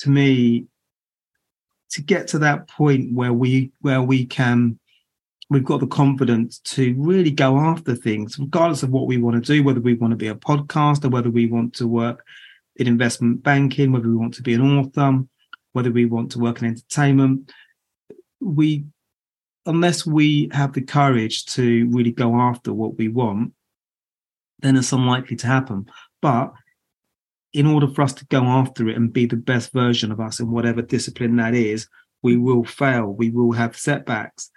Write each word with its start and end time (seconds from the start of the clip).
to 0.00 0.10
me 0.10 0.66
to 1.90 2.02
get 2.02 2.28
to 2.28 2.38
that 2.38 2.68
point 2.68 3.12
where 3.12 3.32
we 3.32 3.72
where 3.80 4.02
we 4.02 4.26
can 4.26 4.78
we've 5.48 5.64
got 5.64 5.80
the 5.80 5.86
confidence 5.86 6.58
to 6.58 6.94
really 6.98 7.30
go 7.30 7.58
after 7.58 7.94
things 7.94 8.38
regardless 8.38 8.82
of 8.82 8.90
what 8.90 9.06
we 9.06 9.16
want 9.16 9.42
to 9.42 9.52
do 9.52 9.62
whether 9.62 9.80
we 9.80 9.94
want 9.94 10.10
to 10.10 10.16
be 10.16 10.28
a 10.28 10.34
podcaster 10.34 11.10
whether 11.10 11.30
we 11.30 11.46
want 11.46 11.72
to 11.74 11.86
work 11.86 12.24
in 12.76 12.86
investment 12.86 13.42
banking 13.42 13.92
whether 13.92 14.08
we 14.08 14.16
want 14.16 14.34
to 14.34 14.42
be 14.42 14.54
an 14.54 14.78
author 14.78 15.24
whether 15.76 15.90
we 15.90 16.06
want 16.06 16.32
to 16.32 16.38
work 16.38 16.62
in 16.62 16.68
entertainment. 16.68 17.52
We 18.40 18.86
unless 19.66 20.06
we 20.06 20.48
have 20.52 20.72
the 20.72 20.80
courage 20.80 21.44
to 21.44 21.86
really 21.90 22.12
go 22.12 22.34
after 22.34 22.72
what 22.72 22.96
we 22.96 23.08
want 23.08 23.52
then 24.60 24.76
it's 24.76 24.92
unlikely 24.92 25.36
to 25.36 25.46
happen. 25.46 25.86
But 26.22 26.54
in 27.52 27.66
order 27.66 27.86
for 27.88 28.02
us 28.02 28.12
to 28.14 28.26
go 28.26 28.42
after 28.42 28.88
it 28.88 28.96
and 28.96 29.12
be 29.12 29.26
the 29.26 29.36
best 29.36 29.72
version 29.72 30.12
of 30.12 30.20
us 30.20 30.40
in 30.40 30.50
whatever 30.50 30.82
discipline 30.82 31.36
that 31.36 31.54
is, 31.54 31.88
we 32.22 32.36
will 32.36 32.64
fail. 32.64 33.06
We 33.06 33.30
will 33.30 33.52
have 33.52 33.76
setbacks. 33.76 34.50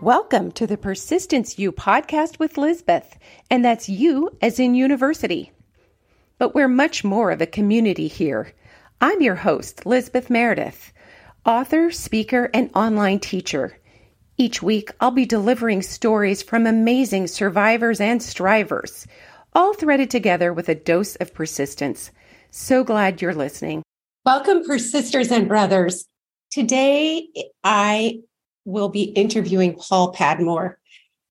Welcome 0.00 0.52
to 0.52 0.66
the 0.66 0.78
Persistence 0.78 1.58
U 1.58 1.72
podcast 1.72 2.38
with 2.38 2.56
Lizbeth, 2.56 3.18
and 3.50 3.64
that's 3.64 3.88
you 3.88 4.30
as 4.40 4.58
in 4.58 4.74
university. 4.74 5.52
But 6.38 6.54
we're 6.54 6.68
much 6.68 7.04
more 7.04 7.30
of 7.30 7.40
a 7.40 7.46
community 7.46 8.08
here. 8.08 8.54
I'm 9.00 9.20
your 9.20 9.36
host, 9.36 9.84
Lizbeth 9.84 10.30
Meredith, 10.30 10.92
author, 11.44 11.90
speaker, 11.90 12.50
and 12.54 12.70
online 12.74 13.18
teacher. 13.18 13.78
Each 14.36 14.62
week, 14.62 14.90
I'll 15.00 15.10
be 15.10 15.26
delivering 15.26 15.82
stories 15.82 16.42
from 16.42 16.66
amazing 16.66 17.26
survivors 17.26 18.00
and 18.00 18.22
strivers 18.22 19.06
all 19.54 19.74
threaded 19.74 20.10
together 20.10 20.52
with 20.52 20.68
a 20.68 20.74
dose 20.74 21.16
of 21.16 21.34
persistence. 21.34 22.10
So 22.50 22.84
glad 22.84 23.20
you're 23.20 23.34
listening. 23.34 23.82
Welcome, 24.24 24.64
persisters 24.64 25.30
and 25.30 25.48
brothers. 25.48 26.04
Today, 26.50 27.28
I 27.64 28.20
will 28.64 28.88
be 28.88 29.04
interviewing 29.04 29.74
Paul 29.74 30.12
Padmore. 30.12 30.74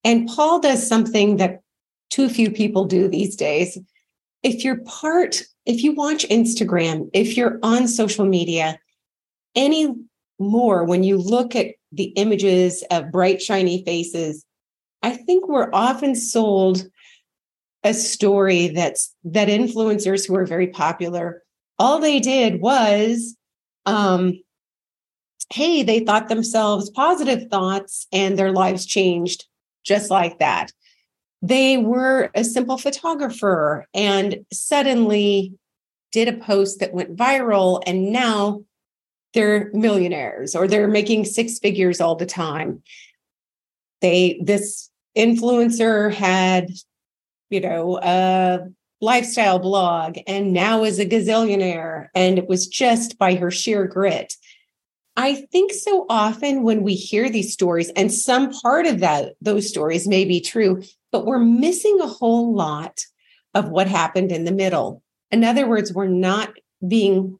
And 0.03 0.27
Paul 0.27 0.59
does 0.59 0.87
something 0.87 1.37
that 1.37 1.61
too 2.09 2.29
few 2.29 2.49
people 2.51 2.85
do 2.85 3.07
these 3.07 3.35
days. 3.35 3.77
If 4.43 4.63
you're 4.63 4.81
part, 4.83 5.43
if 5.65 5.83
you 5.83 5.93
watch 5.93 6.27
Instagram, 6.29 7.09
if 7.13 7.37
you're 7.37 7.59
on 7.61 7.87
social 7.87 8.25
media, 8.25 8.79
any 9.55 9.93
more 10.39 10.85
when 10.85 11.03
you 11.03 11.17
look 11.17 11.55
at 11.55 11.67
the 11.91 12.05
images 12.15 12.83
of 12.91 13.11
bright, 13.11 13.41
shiny 13.41 13.83
faces, 13.83 14.45
I 15.03 15.11
think 15.11 15.47
we're 15.47 15.69
often 15.73 16.15
sold 16.15 16.89
a 17.83 17.93
story 17.93 18.69
that's 18.69 19.15
that 19.23 19.47
influencers 19.47 20.27
who 20.27 20.35
are 20.35 20.45
very 20.45 20.67
popular 20.67 21.43
all 21.77 21.99
they 21.99 22.19
did 22.19 22.59
was 22.61 23.35
um 23.85 24.33
hey 25.53 25.81
they 25.83 26.01
thought 26.01 26.27
themselves 26.27 26.89
positive 26.89 27.49
thoughts 27.49 28.07
and 28.11 28.37
their 28.37 28.51
lives 28.51 28.85
changed 28.85 29.45
just 29.83 30.11
like 30.11 30.39
that. 30.39 30.71
They 31.41 31.77
were 31.77 32.29
a 32.35 32.43
simple 32.43 32.77
photographer 32.77 33.87
and 33.93 34.45
suddenly 34.51 35.53
did 36.11 36.27
a 36.27 36.37
post 36.37 36.79
that 36.79 36.93
went 36.93 37.15
viral 37.15 37.81
and 37.85 38.11
now 38.11 38.63
they're 39.33 39.69
millionaires 39.73 40.55
or 40.55 40.67
they're 40.67 40.87
making 40.87 41.25
six 41.25 41.59
figures 41.59 42.01
all 42.01 42.15
the 42.15 42.25
time. 42.25 42.83
They 44.01 44.41
this 44.43 44.89
influencer 45.17 46.13
had 46.13 46.69
you 47.49 47.61
know, 47.61 47.99
a 48.01 48.61
lifestyle 49.01 49.59
blog 49.59 50.17
and 50.27 50.53
now 50.53 50.83
is 50.83 50.99
a 50.99 51.05
gazillionaire. 51.05 52.07
And 52.15 52.37
it 52.37 52.47
was 52.47 52.67
just 52.67 53.17
by 53.17 53.35
her 53.35 53.51
sheer 53.51 53.85
grit. 53.85 54.35
I 55.17 55.35
think 55.51 55.73
so 55.73 56.05
often 56.09 56.63
when 56.63 56.81
we 56.81 56.95
hear 56.95 57.29
these 57.29 57.51
stories, 57.51 57.89
and 57.89 58.13
some 58.13 58.51
part 58.51 58.85
of 58.85 58.99
that, 58.99 59.33
those 59.41 59.67
stories 59.67 60.07
may 60.07 60.23
be 60.23 60.39
true, 60.39 60.81
but 61.11 61.25
we're 61.25 61.39
missing 61.39 61.99
a 61.99 62.07
whole 62.07 62.55
lot 62.55 63.01
of 63.53 63.69
what 63.69 63.87
happened 63.87 64.31
in 64.31 64.45
the 64.45 64.51
middle. 64.51 65.03
In 65.31 65.43
other 65.43 65.67
words, 65.67 65.93
we're 65.93 66.07
not 66.07 66.53
being 66.87 67.37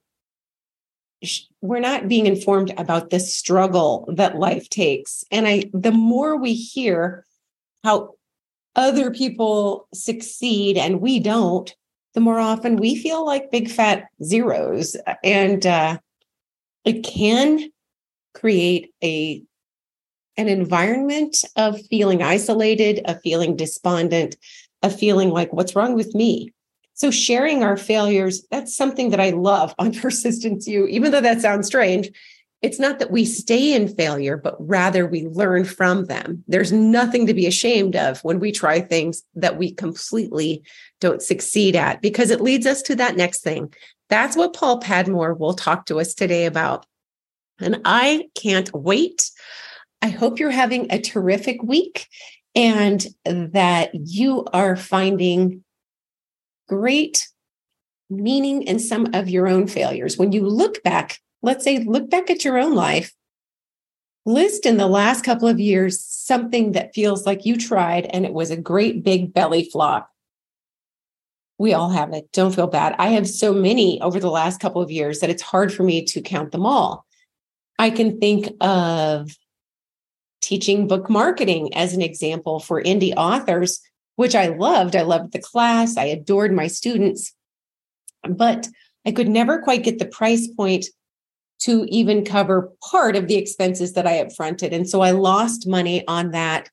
we're 1.62 1.82
not 1.82 2.08
being 2.08 2.26
informed 2.26 2.74
about 2.78 3.10
the 3.10 3.20
struggle 3.20 4.10
that 4.16 4.38
life 4.38 4.70
takes. 4.70 5.24
And 5.32 5.48
I 5.48 5.70
the 5.74 5.92
more 5.92 6.38
we 6.38 6.54
hear 6.54 7.26
how 7.84 8.16
other 8.76 9.12
people 9.12 9.88
succeed 9.94 10.78
and 10.78 11.02
we 11.02 11.20
don't, 11.20 11.76
the 12.14 12.22
more 12.22 12.40
often 12.40 12.78
we 12.78 12.96
feel 12.96 13.26
like 13.26 13.52
big 13.52 13.70
fat 13.70 14.06
zeros. 14.24 14.96
And 15.24 15.66
uh, 15.66 16.00
it 16.86 17.04
can 17.04 17.70
create 18.34 18.92
a 19.04 19.44
an 20.38 20.48
environment 20.48 21.44
of 21.58 21.86
feeling 21.88 22.24
isolated, 22.24 23.02
of 23.06 23.20
feeling 23.22 23.58
despondent, 23.58 24.38
of 24.82 24.98
feeling 24.98 25.32
like, 25.32 25.52
what's 25.52 25.76
wrong 25.76 25.96
with 25.96 26.16
me? 26.16 26.54
So 26.94 27.12
sharing 27.12 27.62
our 27.62 27.76
failures, 27.76 28.46
that's 28.50 28.74
something 28.76 29.10
that 29.10 29.20
I 29.20 29.32
love 29.32 29.76
on 29.80 29.94
Persistence 30.02 30.66
U, 30.66 30.86
even 30.88 31.12
though 31.12 31.20
that 31.20 31.42
sounds 31.42 31.68
strange 31.68 32.10
it's 32.62 32.80
not 32.80 33.00
that 33.00 33.12
we 33.12 33.24
stay 33.24 33.74
in 33.74 33.88
failure, 33.88 34.36
but 34.36 34.56
rather 34.60 35.08
we 35.08 35.26
learn 35.28 35.64
from 35.64 36.06
them. 36.06 36.44
There's 36.48 36.74
nothing 36.74 37.26
to 37.28 37.34
be 37.34 37.48
ashamed 37.48 37.96
of 37.96 38.20
when 38.24 38.40
we 38.40 38.52
try 38.52 38.82
things 38.82 39.24
that 39.36 39.58
we 39.58 39.72
completely 39.72 40.64
don't 41.00 41.22
succeed 41.22 41.76
at 41.76 42.02
because 42.02 42.32
it 42.32 42.42
leads 42.42 42.66
us 42.66 42.82
to 42.84 42.96
that 42.96 43.16
next 43.16 43.42
thing. 43.42 43.74
That's 44.10 44.36
what 44.36 44.54
Paul 44.54 44.82
Padmore 44.82 45.38
will 45.38 45.54
talk 45.54 45.86
to 45.86 46.00
us 46.00 46.14
today 46.14 46.46
about. 46.46 46.86
And 47.62 47.82
I 47.86 48.28
can't 48.36 48.74
wait. 48.74 49.32
I 50.02 50.10
hope 50.10 50.40
you're 50.40 50.52
having 50.52 50.92
a 50.92 51.00
terrific 51.00 51.64
week 51.64 52.08
and 52.56 53.06
that 53.24 53.92
you 53.94 54.46
are 54.52 54.76
finding 54.76 55.64
great 56.68 57.28
meaning 58.10 58.64
in 58.64 58.80
some 58.80 59.14
of 59.14 59.30
your 59.30 59.48
own 59.48 59.68
failures. 59.68 60.18
When 60.18 60.32
you 60.32 60.46
look 60.46 60.84
back 60.84 61.20
let's 61.42 61.64
say, 61.64 61.80
look 61.80 62.10
back 62.10 62.30
at 62.30 62.44
your 62.44 62.58
own 62.58 62.76
life. 62.76 63.14
List 64.26 64.66
in 64.66 64.78
the 64.78 64.88
last 64.88 65.24
couple 65.24 65.48
of 65.48 65.60
years 65.60 66.00
something 66.00 66.74
that 66.74 66.94
feels 66.94 67.26
like 67.26 67.46
you 67.46 67.58
tried 67.58 68.06
and 68.08 68.26
it 68.26 68.34
was 68.34 68.52
a 68.52 68.58
great 68.58 69.04
big 69.04 69.34
belly 69.34 69.70
flop. 69.72 70.10
We 71.58 71.74
all 71.74 71.90
have 71.90 72.14
it. 72.14 72.32
Don't 72.32 72.54
feel 72.54 72.68
bad. 72.68 72.96
I 73.00 73.10
have 73.10 73.28
so 73.28 73.54
many 73.54 74.00
over 74.02 74.20
the 74.20 74.30
last 74.30 74.62
couple 74.62 74.82
of 74.82 74.92
years 74.92 75.20
that 75.20 75.30
it's 75.30 75.42
hard 75.42 75.74
for 75.74 75.84
me 75.84 76.06
to 76.06 76.22
count 76.22 76.52
them 76.52 76.66
all. 76.66 77.06
I 77.78 77.90
can 77.90 78.20
think 78.20 78.50
of 78.62 79.36
teaching 80.42 80.88
book 80.88 81.10
marketing 81.10 81.74
as 81.74 81.94
an 81.94 82.02
example 82.02 82.60
for 82.60 82.82
indie 82.82 83.14
authors, 83.16 83.82
which 84.16 84.36
I 84.36 84.48
loved. 84.48 84.96
I 84.96 85.02
loved 85.02 85.34
the 85.34 85.40
class, 85.40 85.98
I 85.98 86.06
adored 86.06 86.54
my 86.54 86.68
students, 86.68 87.34
but 88.24 88.68
I 89.06 89.12
could 89.12 89.30
never 89.30 89.62
quite 89.62 89.84
get 89.84 90.00
the 90.00 90.06
price 90.06 90.48
point 90.48 90.86
to 91.60 91.86
even 91.90 92.24
cover 92.24 92.72
part 92.90 93.16
of 93.16 93.28
the 93.28 93.36
expenses 93.36 93.94
that 93.94 94.08
I 94.08 94.14
had 94.14 94.34
fronted. 94.34 94.74
And 94.74 94.90
so 94.90 95.02
I 95.02 95.12
lost 95.12 95.68
money 95.68 96.08
on 96.08 96.32
that 96.32 96.70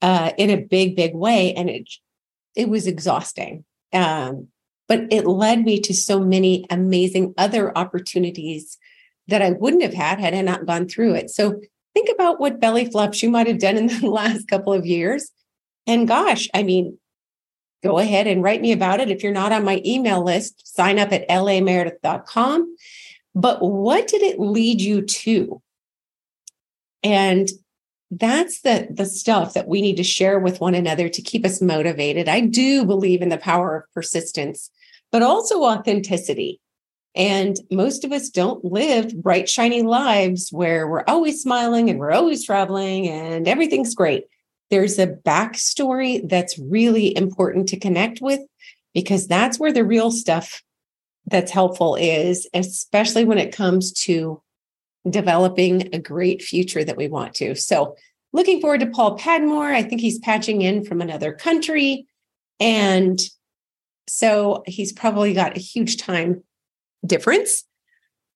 uh, 0.00 0.32
in 0.38 0.50
a 0.50 0.56
big, 0.56 0.94
big 0.94 1.14
way. 1.14 1.52
And 1.54 1.68
it, 1.68 1.88
it 2.54 2.68
was 2.68 2.86
exhausting. 2.86 3.64
Um, 3.92 4.48
but 4.88 5.06
it 5.10 5.26
led 5.26 5.64
me 5.64 5.80
to 5.80 5.92
so 5.92 6.20
many 6.20 6.64
amazing 6.70 7.34
other 7.36 7.76
opportunities 7.76 8.78
that 9.26 9.42
I 9.42 9.50
wouldn't 9.50 9.82
have 9.82 9.94
had 9.94 10.20
had 10.20 10.34
I 10.34 10.40
not 10.42 10.66
gone 10.66 10.88
through 10.88 11.14
it. 11.14 11.30
So 11.30 11.60
think 11.92 12.08
about 12.14 12.38
what 12.38 12.60
belly 12.60 12.88
flops 12.88 13.22
you 13.22 13.30
might 13.30 13.48
have 13.48 13.58
done 13.58 13.76
in 13.76 13.86
the 14.00 14.08
last 14.08 14.46
couple 14.46 14.72
of 14.72 14.86
years. 14.86 15.32
And 15.88 16.06
gosh, 16.06 16.48
I 16.54 16.62
mean, 16.62 16.98
go 17.82 17.98
ahead 17.98 18.28
and 18.28 18.42
write 18.42 18.60
me 18.60 18.70
about 18.70 19.00
it. 19.00 19.10
If 19.10 19.24
you're 19.24 19.32
not 19.32 19.52
on 19.52 19.64
my 19.64 19.82
email 19.84 20.24
list, 20.24 20.76
sign 20.76 21.00
up 21.00 21.12
at 21.12 21.28
lameredith.com 21.28 22.76
but 23.36 23.60
what 23.60 24.08
did 24.08 24.22
it 24.22 24.40
lead 24.40 24.80
you 24.80 25.02
to? 25.02 25.62
And 27.02 27.48
that's 28.10 28.62
the 28.62 28.88
the 28.90 29.04
stuff 29.04 29.52
that 29.54 29.68
we 29.68 29.82
need 29.82 29.96
to 29.98 30.02
share 30.02 30.38
with 30.38 30.60
one 30.60 30.74
another 30.74 31.08
to 31.10 31.22
keep 31.22 31.44
us 31.44 31.60
motivated. 31.60 32.28
I 32.28 32.40
do 32.40 32.84
believe 32.84 33.20
in 33.20 33.28
the 33.28 33.36
power 33.36 33.76
of 33.76 33.92
persistence, 33.92 34.70
but 35.12 35.22
also 35.22 35.64
authenticity. 35.64 36.60
And 37.14 37.56
most 37.70 38.04
of 38.04 38.12
us 38.12 38.30
don't 38.30 38.64
live 38.64 39.14
bright, 39.22 39.48
shiny 39.48 39.82
lives 39.82 40.48
where 40.50 40.88
we're 40.88 41.04
always 41.06 41.42
smiling 41.42 41.90
and 41.90 41.98
we're 41.98 42.12
always 42.12 42.44
traveling 42.44 43.08
and 43.08 43.46
everything's 43.46 43.94
great. 43.94 44.24
There's 44.70 44.98
a 44.98 45.08
backstory 45.08 46.26
that's 46.26 46.58
really 46.58 47.16
important 47.16 47.68
to 47.68 47.78
connect 47.78 48.20
with 48.20 48.40
because 48.94 49.26
that's 49.26 49.58
where 49.58 49.72
the 49.72 49.84
real 49.84 50.10
stuff 50.10 50.62
that's 51.26 51.50
helpful 51.50 51.96
is, 51.96 52.48
especially 52.54 53.24
when 53.24 53.38
it 53.38 53.54
comes 53.54 53.92
to 53.92 54.42
developing 55.08 55.94
a 55.94 55.98
great 55.98 56.42
future 56.42 56.84
that 56.84 56.96
we 56.96 57.08
want 57.08 57.34
to. 57.34 57.54
So, 57.54 57.96
looking 58.32 58.60
forward 58.60 58.80
to 58.80 58.86
Paul 58.86 59.18
Padmore. 59.18 59.74
I 59.74 59.82
think 59.82 60.00
he's 60.00 60.18
patching 60.18 60.62
in 60.62 60.84
from 60.84 61.00
another 61.00 61.32
country. 61.32 62.06
And 62.60 63.18
so 64.08 64.62
he's 64.66 64.92
probably 64.92 65.32
got 65.32 65.56
a 65.56 65.60
huge 65.60 65.96
time 65.96 66.42
difference. 67.04 67.64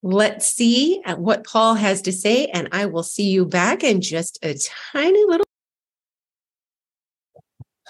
let's 0.03 0.49
see 0.49 1.03
uh, 1.05 1.17
what 1.17 1.45
Paul 1.45 1.75
has 1.75 2.01
to 2.03 2.13
say, 2.13 2.47
and 2.47 2.69
I 2.73 2.87
will 2.87 3.03
see 3.03 3.29
you 3.29 3.45
back 3.45 3.85
in 3.85 4.01
just 4.01 4.39
a 4.43 4.57
tiny 4.93 5.23
little. 5.27 5.50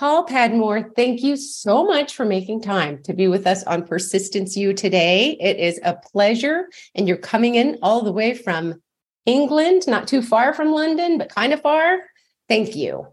Paul 0.01 0.25
Padmore, 0.25 0.97
thank 0.97 1.23
you 1.23 1.37
so 1.37 1.85
much 1.85 2.15
for 2.15 2.25
making 2.25 2.63
time 2.63 3.03
to 3.03 3.13
be 3.13 3.29
with 3.29 3.47
us 3.47 3.63
on 3.65 3.87
Persistence 3.87 4.57
U 4.57 4.73
today. 4.73 5.37
It 5.39 5.59
is 5.59 5.79
a 5.85 5.95
pleasure, 5.95 6.71
and 6.95 7.07
you're 7.07 7.19
coming 7.19 7.57
in 7.57 7.79
all 7.83 8.01
the 8.01 8.11
way 8.11 8.33
from 8.33 8.81
England, 9.27 9.87
not 9.87 10.09
too 10.09 10.23
far 10.23 10.55
from 10.55 10.73
London, 10.73 11.19
but 11.19 11.29
kind 11.29 11.53
of 11.53 11.61
far. 11.61 11.99
Thank 12.49 12.75
you. 12.75 13.09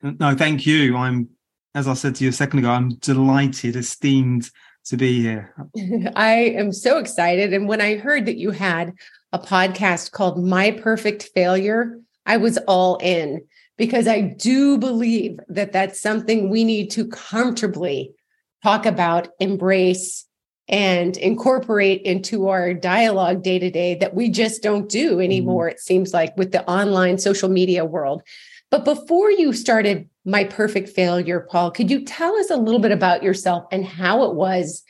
No, 0.00 0.34
thank 0.34 0.64
you. 0.64 0.96
I'm, 0.96 1.28
as 1.74 1.86
I 1.86 1.92
said 1.92 2.14
to 2.14 2.24
you 2.24 2.30
a 2.30 2.32
second 2.32 2.60
ago, 2.60 2.70
I'm 2.70 2.94
delighted, 3.00 3.76
esteemed 3.76 4.48
to 4.86 4.96
be 4.96 5.20
here. 5.20 5.54
I 6.16 6.54
am 6.56 6.72
so 6.72 6.96
excited. 6.96 7.52
And 7.52 7.68
when 7.68 7.82
I 7.82 7.98
heard 7.98 8.24
that 8.24 8.38
you 8.38 8.50
had 8.50 8.94
a 9.34 9.38
podcast 9.38 10.12
called 10.12 10.42
My 10.42 10.70
Perfect 10.70 11.24
Failure, 11.34 12.00
I 12.24 12.38
was 12.38 12.56
all 12.66 12.96
in 13.02 13.42
because 13.76 14.06
I 14.06 14.20
do 14.20 14.78
believe 14.78 15.40
that 15.48 15.72
that's 15.72 16.00
something 16.00 16.48
we 16.48 16.64
need 16.64 16.90
to 16.92 17.06
comfortably 17.08 18.14
talk 18.62 18.86
about, 18.86 19.28
embrace, 19.40 20.26
and 20.68 21.16
incorporate 21.18 22.02
into 22.02 22.48
our 22.48 22.72
dialogue 22.72 23.42
day 23.42 23.58
to 23.58 23.70
day 23.70 23.94
that 23.96 24.14
we 24.14 24.30
just 24.30 24.62
don't 24.62 24.88
do 24.88 25.12
mm-hmm. 25.12 25.20
anymore, 25.20 25.66
mm-hmm. 25.66 25.74
it 25.74 25.80
seems 25.80 26.14
like, 26.14 26.36
with 26.36 26.52
the 26.52 26.64
online 26.68 27.18
social 27.18 27.48
media 27.48 27.84
world. 27.84 28.22
But 28.70 28.84
before 28.84 29.30
you 29.30 29.52
started 29.52 30.08
My 30.24 30.44
Perfect 30.44 30.88
Failure, 30.88 31.46
Paul, 31.50 31.70
could 31.70 31.90
you 31.90 32.04
tell 32.04 32.34
us 32.36 32.50
a 32.50 32.56
little 32.56 32.80
bit 32.80 32.92
about 32.92 33.22
yourself 33.22 33.64
and 33.70 33.84
how 33.84 34.24
it 34.24 34.34
was? 34.34 34.82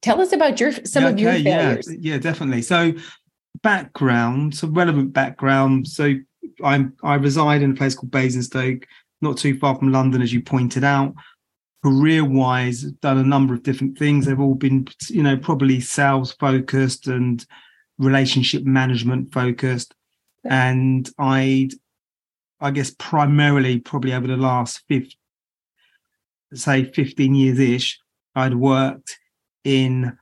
Tell 0.00 0.20
us 0.20 0.32
about 0.32 0.58
your 0.58 0.72
some 0.72 1.04
yeah, 1.04 1.08
of 1.10 1.18
your 1.20 1.32
failures. 1.34 1.88
Yeah, 1.90 2.14
yeah, 2.14 2.18
definitely. 2.18 2.62
So 2.62 2.94
background, 3.62 4.54
so 4.54 4.68
relevant 4.68 5.12
background. 5.12 5.86
So 5.86 6.14
I'm 6.62 6.94
I 7.02 7.14
reside 7.14 7.62
in 7.62 7.72
a 7.72 7.74
place 7.74 7.94
called 7.94 8.10
Basingstoke, 8.10 8.86
not 9.20 9.36
too 9.36 9.58
far 9.58 9.76
from 9.76 9.92
London, 9.92 10.22
as 10.22 10.32
you 10.32 10.42
pointed 10.42 10.84
out. 10.84 11.14
Career 11.84 12.24
wise, 12.24 12.82
done 12.82 13.18
a 13.18 13.22
number 13.22 13.54
of 13.54 13.62
different 13.62 13.98
things. 13.98 14.26
They've 14.26 14.40
all 14.40 14.54
been, 14.54 14.88
you 15.08 15.22
know, 15.22 15.36
probably 15.36 15.80
sales 15.80 16.32
focused 16.32 17.06
and 17.06 17.44
relationship 17.98 18.64
management 18.64 19.32
focused. 19.32 19.94
And 20.44 21.08
I'd 21.18 21.74
I 22.60 22.70
guess 22.70 22.90
primarily 22.98 23.78
probably 23.78 24.12
over 24.12 24.26
the 24.26 24.36
last 24.36 24.82
50, 24.88 25.16
say 26.54 26.84
15 26.84 27.34
years 27.34 27.58
ish, 27.58 28.00
I'd 28.34 28.54
worked 28.54 29.18
in, 29.64 30.16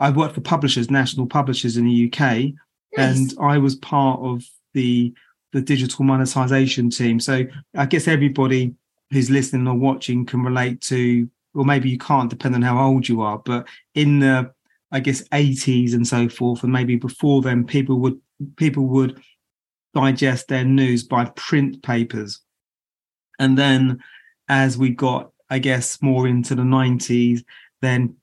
I've 0.00 0.16
worked 0.16 0.34
for 0.34 0.40
publishers, 0.40 0.90
national 0.90 1.26
publishers 1.26 1.76
in 1.76 1.84
the 1.84 2.12
UK, 2.12 2.52
and 2.96 3.32
I 3.40 3.58
was 3.58 3.76
part 3.76 4.20
of 4.20 4.44
the 4.74 5.12
the 5.52 5.60
digital 5.60 6.04
monetization 6.04 6.90
team. 6.90 7.20
So 7.20 7.44
I 7.76 7.86
guess 7.86 8.08
everybody 8.08 8.74
who's 9.10 9.30
listening 9.30 9.68
or 9.68 9.74
watching 9.74 10.24
can 10.24 10.42
relate 10.42 10.80
to, 10.82 11.28
or 11.54 11.64
maybe 11.64 11.90
you 11.90 11.98
can't, 11.98 12.30
depending 12.30 12.64
on 12.64 12.76
how 12.76 12.86
old 12.86 13.08
you 13.08 13.20
are. 13.20 13.38
But 13.38 13.68
in 13.94 14.20
the, 14.20 14.52
I 14.90 15.00
guess, 15.00 15.22
80s 15.28 15.94
and 15.94 16.06
so 16.06 16.28
forth, 16.28 16.62
and 16.62 16.72
maybe 16.72 16.96
before 16.96 17.42
then, 17.42 17.64
people 17.64 17.98
would 18.00 18.18
people 18.56 18.86
would 18.86 19.22
digest 19.94 20.48
their 20.48 20.64
news 20.64 21.02
by 21.02 21.26
print 21.36 21.82
papers. 21.82 22.40
And 23.38 23.56
then 23.58 24.02
as 24.48 24.78
we 24.78 24.90
got, 24.90 25.32
I 25.50 25.58
guess, 25.58 26.00
more 26.02 26.26
into 26.26 26.54
the 26.54 26.62
90s, 26.62 27.44
then 27.80 28.16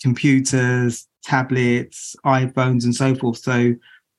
computers, 0.00 1.06
tablets, 1.22 2.16
iPhones, 2.24 2.84
and 2.84 2.94
so 2.94 3.14
forth. 3.14 3.38
So 3.38 3.74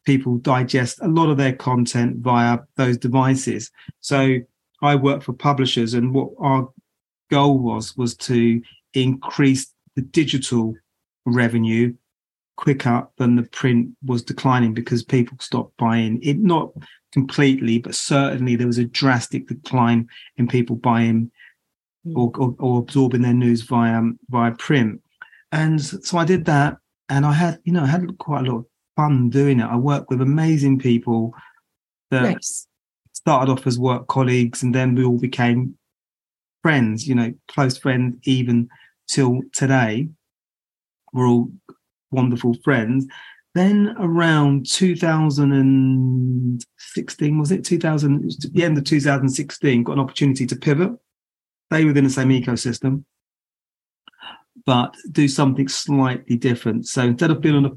people 0.06 0.38
digest 0.38 1.00
a 1.01 1.07
lot 1.07 1.30
of 1.30 1.38
their 1.38 1.53
content 1.53 2.18
via 2.18 2.59
those 2.75 2.98
devices. 2.98 3.71
So 4.00 4.38
I 4.81 4.95
work 4.95 5.21
for 5.21 5.33
publishers, 5.33 5.94
and 5.94 6.13
what 6.13 6.30
our 6.39 6.69
goal 7.30 7.59
was 7.59 7.95
was 7.95 8.15
to 8.15 8.62
increase 8.94 9.74
the 9.95 10.01
digital 10.01 10.75
revenue 11.25 11.94
quicker 12.57 13.07
than 13.18 13.36
the 13.36 13.44
print 13.44 13.89
was 14.06 14.21
declining 14.21 14.74
because 14.74 15.03
people 15.03 15.38
stopped 15.39 15.75
buying 15.77 16.19
it 16.21 16.38
not 16.38 16.71
completely 17.12 17.80
but 17.80 17.95
certainly 17.95 18.56
there 18.56 18.68
was 18.68 18.77
a 18.77 18.86
drastic 18.86 19.48
decline 19.48 20.07
in 20.38 20.48
people 20.48 20.75
buying 20.75 21.31
hmm. 22.03 22.18
or, 22.18 22.31
or, 22.38 22.56
or 22.59 22.80
absorbing 22.80 23.21
their 23.21 23.33
news 23.33 23.62
via 23.62 24.01
via 24.30 24.51
print 24.51 25.01
and 25.51 25.81
so 25.81 26.18
i 26.18 26.25
did 26.25 26.45
that 26.45 26.77
and 27.09 27.25
i 27.25 27.33
had 27.33 27.59
you 27.63 27.74
know 27.74 27.83
i 27.83 27.88
had 27.88 28.06
quite 28.19 28.45
a 28.45 28.51
lot 28.51 28.59
of 28.59 28.65
fun 28.96 29.30
doing 29.30 29.60
it 29.60 29.66
i 29.66 29.76
work 29.76 30.10
with 30.10 30.22
amazing 30.22 30.78
people 30.78 31.34
that 32.10 32.24
nice. 32.24 32.68
started 33.14 33.52
off 33.52 33.68
as 33.68 33.80
work 33.80 34.08
colleagues 34.08 34.64
and 34.64 34.76
then 34.76 34.96
we 34.96 35.04
all 35.04 35.20
became 35.20 35.76
friends 36.62 37.08
you 37.08 37.16
know 37.16 37.34
close 37.48 37.78
friends 37.78 38.16
even 38.24 38.70
till 39.08 39.42
today 39.54 40.08
we're 41.14 41.28
all 41.28 41.52
wonderful 42.12 42.54
friends. 42.64 43.08
Then 43.54 43.98
around 44.00 44.66
2016, 44.68 47.40
was 47.40 47.52
it 47.52 47.66
2000? 47.66 48.32
The 48.54 48.64
end 48.64 48.78
of 48.78 48.86
2016, 48.86 49.84
got 49.84 49.92
an 49.94 50.00
opportunity 50.00 50.46
to 50.46 50.56
pivot, 50.56 50.94
stay 51.72 51.84
within 51.84 52.06
the 52.06 52.10
same 52.10 52.30
ecosystem, 52.30 53.04
but 54.66 54.96
do 55.12 55.28
something 55.28 55.68
slightly 55.68 56.38
different. 56.38 56.88
So 56.88 57.02
instead 57.04 57.31
of 57.31 57.42
being 57.42 57.56
on 57.56 57.66
a, 57.66 57.72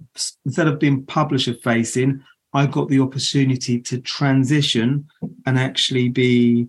instead 0.44 0.68
of 0.68 0.78
being 0.78 1.04
publisher 1.06 1.54
facing, 1.54 2.22
I 2.52 2.66
got 2.66 2.88
the 2.88 3.00
opportunity 3.00 3.80
to 3.80 4.00
transition 4.00 5.08
and 5.46 5.58
actually 5.58 6.08
be 6.08 6.68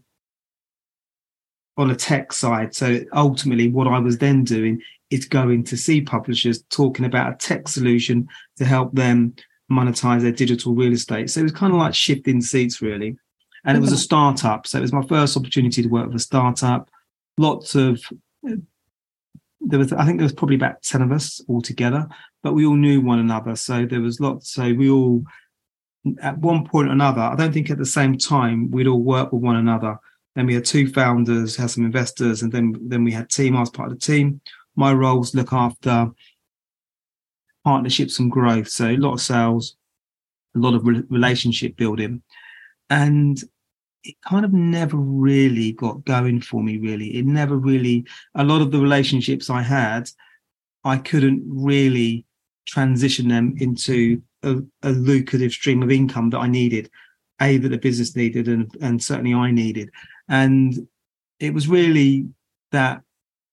on 1.77 1.91
a 1.91 1.95
tech 1.95 2.31
side. 2.31 2.73
So 2.73 3.01
ultimately, 3.13 3.69
what 3.69 3.87
I 3.87 3.99
was 3.99 4.17
then 4.17 4.43
doing 4.43 4.81
is 5.09 5.25
going 5.25 5.63
to 5.65 5.77
see 5.77 6.01
publishers 6.01 6.63
talking 6.69 7.05
about 7.05 7.33
a 7.33 7.37
tech 7.37 7.67
solution 7.67 8.27
to 8.57 8.65
help 8.65 8.93
them 8.93 9.35
monetize 9.71 10.21
their 10.21 10.31
digital 10.31 10.73
real 10.73 10.93
estate. 10.93 11.29
So 11.29 11.41
it 11.41 11.43
was 11.43 11.51
kind 11.51 11.73
of 11.73 11.79
like 11.79 11.93
shifting 11.93 12.41
seats, 12.41 12.81
really. 12.81 13.17
And 13.65 13.77
it 13.77 13.81
was 13.81 13.91
a 13.91 13.97
startup. 13.97 14.67
So 14.67 14.77
it 14.77 14.81
was 14.81 14.93
my 14.93 15.05
first 15.07 15.35
opportunity 15.35 15.81
to 15.81 15.89
work 15.89 16.07
with 16.07 16.15
a 16.15 16.19
startup. 16.19 16.89
Lots 17.37 17.75
of, 17.75 17.99
there 19.69 19.79
was, 19.79 19.93
I 19.93 20.05
think 20.05 20.19
there 20.19 20.25
was 20.25 20.33
probably 20.33 20.55
about 20.55 20.81
10 20.83 21.01
of 21.01 21.11
us 21.11 21.41
all 21.47 21.61
together, 21.61 22.07
but 22.43 22.53
we 22.53 22.65
all 22.65 22.75
knew 22.75 23.01
one 23.01 23.19
another. 23.19 23.55
So 23.55 23.85
there 23.85 24.01
was 24.01 24.19
lots. 24.19 24.51
So 24.51 24.73
we 24.73 24.89
all, 24.89 25.23
at 26.21 26.37
one 26.37 26.65
point 26.65 26.89
or 26.89 26.91
another, 26.91 27.21
I 27.21 27.35
don't 27.35 27.53
think 27.53 27.69
at 27.69 27.77
the 27.77 27.85
same 27.85 28.17
time, 28.17 28.71
we'd 28.71 28.87
all 28.87 29.01
work 29.01 29.31
with 29.31 29.41
one 29.41 29.55
another. 29.55 29.97
Then 30.35 30.45
we 30.45 30.53
had 30.53 30.65
two 30.65 30.91
founders, 30.91 31.55
had 31.55 31.71
some 31.71 31.85
investors, 31.85 32.41
and 32.41 32.51
then 32.51 32.75
then 32.81 33.05
we 33.05 33.11
had 33.11 33.29
team. 33.29 33.55
I 33.55 33.61
was 33.61 33.69
part 33.69 33.91
of 33.91 33.97
the 33.97 34.05
team 34.05 34.41
my 34.75 34.93
roles 34.93 35.33
look 35.33 35.53
after 35.53 36.11
partnerships 37.63 38.19
and 38.19 38.31
growth. 38.31 38.67
So 38.67 38.87
a 38.87 38.97
lot 38.97 39.13
of 39.13 39.21
sales, 39.21 39.75
a 40.55 40.59
lot 40.59 40.73
of 40.73 40.85
re- 40.85 41.03
relationship 41.09 41.75
building. 41.75 42.21
And 42.89 43.41
it 44.05 44.15
kind 44.27 44.45
of 44.45 44.53
never 44.53 44.97
really 44.97 45.73
got 45.73 46.05
going 46.05 46.41
for 46.41 46.63
me, 46.63 46.77
really. 46.77 47.17
It 47.17 47.25
never 47.25 47.57
really, 47.57 48.05
a 48.35 48.43
lot 48.43 48.61
of 48.61 48.71
the 48.71 48.79
relationships 48.79 49.49
I 49.49 49.61
had, 49.61 50.09
I 50.83 50.97
couldn't 50.97 51.43
really 51.47 52.25
transition 52.65 53.27
them 53.27 53.55
into 53.59 54.21
a, 54.43 54.57
a 54.83 54.91
lucrative 54.91 55.51
stream 55.51 55.83
of 55.83 55.91
income 55.91 56.29
that 56.29 56.39
I 56.39 56.47
needed, 56.47 56.89
A, 57.41 57.57
that 57.57 57.69
the 57.69 57.77
business 57.77 58.15
needed, 58.15 58.47
and, 58.47 58.71
and 58.81 59.03
certainly 59.03 59.33
I 59.33 59.51
needed. 59.51 59.91
And 60.29 60.87
it 61.39 61.53
was 61.53 61.67
really 61.67 62.27
that 62.71 63.01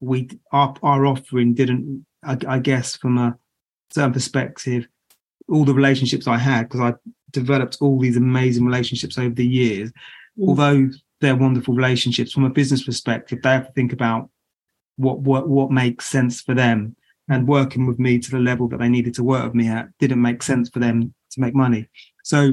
we 0.01 0.29
our, 0.53 0.75
our 0.83 1.07
offering 1.07 1.55
didn't 1.55 2.07
I, 2.25 2.37
I, 2.49 2.59
guess 2.59 2.97
from 2.97 3.19
a 3.19 3.37
certain 3.91 4.13
perspective 4.13 4.89
all 5.49 5.65
the 5.65 5.75
relationships 5.75 6.27
i 6.27 6.39
had 6.39 6.63
because 6.69 6.81
i 6.81 6.95
developed 7.33 7.79
all 7.81 7.99
these 7.99 8.17
amazing 8.17 8.65
relationships 8.65 9.19
over 9.19 9.35
the 9.35 9.47
years. 9.47 9.91
Although 10.41 10.89
they're 11.21 11.37
wonderful 11.37 11.75
relationships 11.75 12.33
from 12.33 12.45
a 12.45 12.51
business 12.51 12.85
perspective 12.85 13.41
they 13.43 13.51
have 13.51 13.67
to 13.67 13.73
think 13.73 13.93
about 13.93 14.31
what 14.97 15.21
what 15.21 15.49
what 15.49 15.71
makes 15.71 16.07
sense 16.07 16.41
for 16.41 16.55
them 16.55 16.95
and 17.29 17.49
working 17.49 17.87
with 17.87 17.99
me 17.99 18.19
to 18.19 18.31
the 18.31 18.39
level 18.39 18.69
that 18.69 18.79
they 18.79 18.89
needed 18.89 19.15
to 19.15 19.25
work 19.25 19.45
with 19.45 19.55
me 19.55 19.69
at 19.69 19.89
didn't 19.99 20.21
make 20.21 20.43
sense 20.43 20.69
for 20.69 20.79
them 20.79 21.15
to 21.31 21.41
make 21.41 21.55
money 21.55 21.89
so 22.25 22.53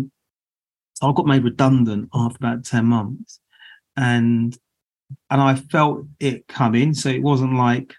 i 1.01 1.11
got 1.13 1.25
made 1.25 1.43
redundant 1.43 2.09
after 2.13 2.37
about 2.37 2.63
10 2.63 2.85
months 2.85 3.39
and 3.97 4.57
and 5.29 5.41
I 5.41 5.55
felt 5.55 6.05
it 6.19 6.47
coming. 6.47 6.93
So 6.93 7.09
it 7.09 7.21
wasn't 7.21 7.55
like 7.55 7.93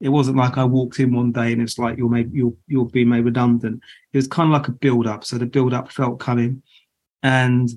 it 0.00 0.08
wasn't 0.08 0.36
like 0.36 0.58
I 0.58 0.64
walked 0.64 0.98
in 1.00 1.14
one 1.14 1.32
day 1.32 1.52
and 1.52 1.62
it's 1.62 1.78
like 1.78 1.96
you're 1.96 2.08
made 2.08 2.32
you're 2.32 2.54
you're 2.66 2.86
being 2.86 3.08
made 3.08 3.24
redundant. 3.24 3.80
It 4.12 4.18
was 4.18 4.28
kind 4.28 4.48
of 4.48 4.52
like 4.52 4.68
a 4.68 4.72
build 4.72 5.06
up. 5.06 5.24
So 5.24 5.38
the 5.38 5.46
build 5.46 5.74
up 5.74 5.90
felt 5.90 6.20
coming, 6.20 6.62
and 7.22 7.68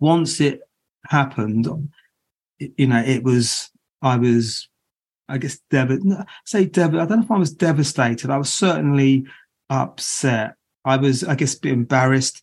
once 0.00 0.40
it 0.40 0.60
happened, 1.06 1.68
you 2.58 2.86
know, 2.86 3.02
it 3.06 3.22
was 3.22 3.70
I 4.02 4.16
was 4.16 4.68
I 5.28 5.38
guess 5.38 5.60
dev 5.70 5.92
say 6.44 6.64
dev 6.64 6.94
I 6.94 7.06
don't 7.06 7.18
know 7.18 7.24
if 7.24 7.30
I 7.30 7.38
was 7.38 7.52
devastated. 7.52 8.30
I 8.30 8.38
was 8.38 8.52
certainly 8.52 9.26
upset 9.68 10.56
I 10.84 10.96
was, 10.96 11.24
I 11.24 11.34
guess, 11.34 11.54
a 11.56 11.60
bit 11.60 11.72
embarrassed. 11.72 12.42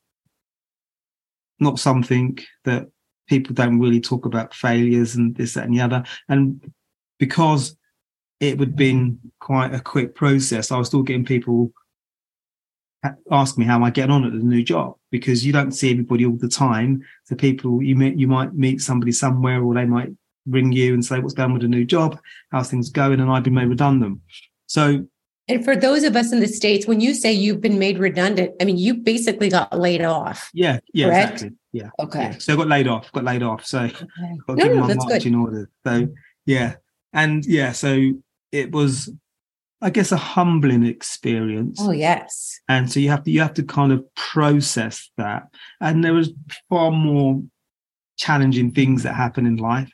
Not 1.59 1.79
something 1.79 2.37
that 2.65 2.87
people 3.27 3.53
don't 3.55 3.79
really 3.79 3.99
talk 3.99 4.25
about 4.25 4.53
failures 4.53 5.15
and 5.15 5.35
this, 5.35 5.55
that, 5.55 5.65
and 5.65 5.75
the 5.75 5.81
other. 5.81 6.03
And 6.29 6.71
because 7.19 7.75
it 8.39 8.57
would 8.59 8.75
been 8.75 9.19
quite 9.39 9.73
a 9.73 9.79
quick 9.79 10.13
process, 10.13 10.71
I 10.71 10.77
was 10.77 10.87
still 10.87 11.01
getting 11.01 11.25
people 11.25 11.71
ask 13.31 13.57
me 13.57 13.65
how 13.65 13.75
am 13.75 13.83
I 13.83 13.91
getting 13.91 14.11
on 14.11 14.25
at 14.25 14.31
the 14.33 14.39
new 14.39 14.63
job 14.63 14.95
because 15.11 15.45
you 15.45 15.53
don't 15.53 15.71
see 15.71 15.91
everybody 15.91 16.25
all 16.25 16.37
the 16.37 16.47
time. 16.47 17.03
The 17.29 17.35
people 17.35 17.81
you 17.81 17.95
meet, 17.95 18.17
you 18.17 18.27
might 18.27 18.53
meet 18.53 18.81
somebody 18.81 19.11
somewhere, 19.11 19.63
or 19.63 19.73
they 19.73 19.85
might 19.85 20.09
ring 20.45 20.71
you 20.71 20.93
and 20.93 21.03
say, 21.03 21.19
"What's 21.19 21.33
going 21.33 21.53
with 21.53 21.61
the 21.61 21.67
new 21.67 21.85
job? 21.85 22.19
How's 22.51 22.69
things 22.69 22.89
going?" 22.89 23.19
And 23.19 23.29
I've 23.29 23.43
been 23.43 23.53
made 23.53 23.69
redundant. 23.69 24.19
So, 24.65 25.05
and 25.47 25.63
for 25.63 25.75
those 25.75 26.03
of 26.03 26.15
us 26.15 26.31
in 26.31 26.39
the 26.39 26.47
states, 26.47 26.87
when 26.87 26.99
you 26.99 27.13
say 27.13 27.31
you've 27.31 27.61
been 27.61 27.79
made 27.79 27.99
redundant, 27.99 28.51
I 28.61 28.65
mean 28.65 28.77
you 28.77 28.95
basically 28.95 29.49
got 29.49 29.77
laid 29.77 30.01
off. 30.03 30.49
Yeah, 30.53 30.79
yeah, 30.93 31.05
correct? 31.07 31.31
exactly. 31.33 31.57
Yeah. 31.73 31.89
Okay. 31.99 32.21
Yeah. 32.21 32.37
So 32.39 32.53
I 32.53 32.55
got 32.55 32.67
laid 32.67 32.87
off. 32.87 33.11
Got 33.11 33.23
laid 33.23 33.43
off. 33.43 33.65
So 33.65 33.79
Okay. 33.83 34.01
got 34.47 34.57
No, 34.57 34.65
no, 34.65 34.79
my 34.81 34.87
that's 34.87 35.05
good. 35.05 35.09
marching 35.11 35.35
order. 35.35 35.69
So 35.85 36.07
yeah, 36.45 36.75
and 37.13 37.45
yeah, 37.45 37.71
so 37.73 38.13
it 38.51 38.71
was, 38.71 39.11
I 39.81 39.91
guess, 39.91 40.11
a 40.11 40.17
humbling 40.17 40.83
experience. 40.83 41.79
Oh 41.81 41.91
yes. 41.91 42.59
and 42.67 42.91
so 42.91 42.99
you 42.99 43.09
have 43.09 43.23
to 43.25 43.31
you 43.31 43.41
have 43.41 43.53
to 43.55 43.63
kind 43.63 43.91
of 43.91 44.03
process 44.15 45.09
that. 45.17 45.43
And 45.79 46.03
there 46.03 46.13
was 46.13 46.31
far 46.69 46.91
more 46.91 47.43
challenging 48.17 48.71
things 48.71 49.03
that 49.03 49.13
happen 49.13 49.45
in 49.45 49.57
life. 49.57 49.91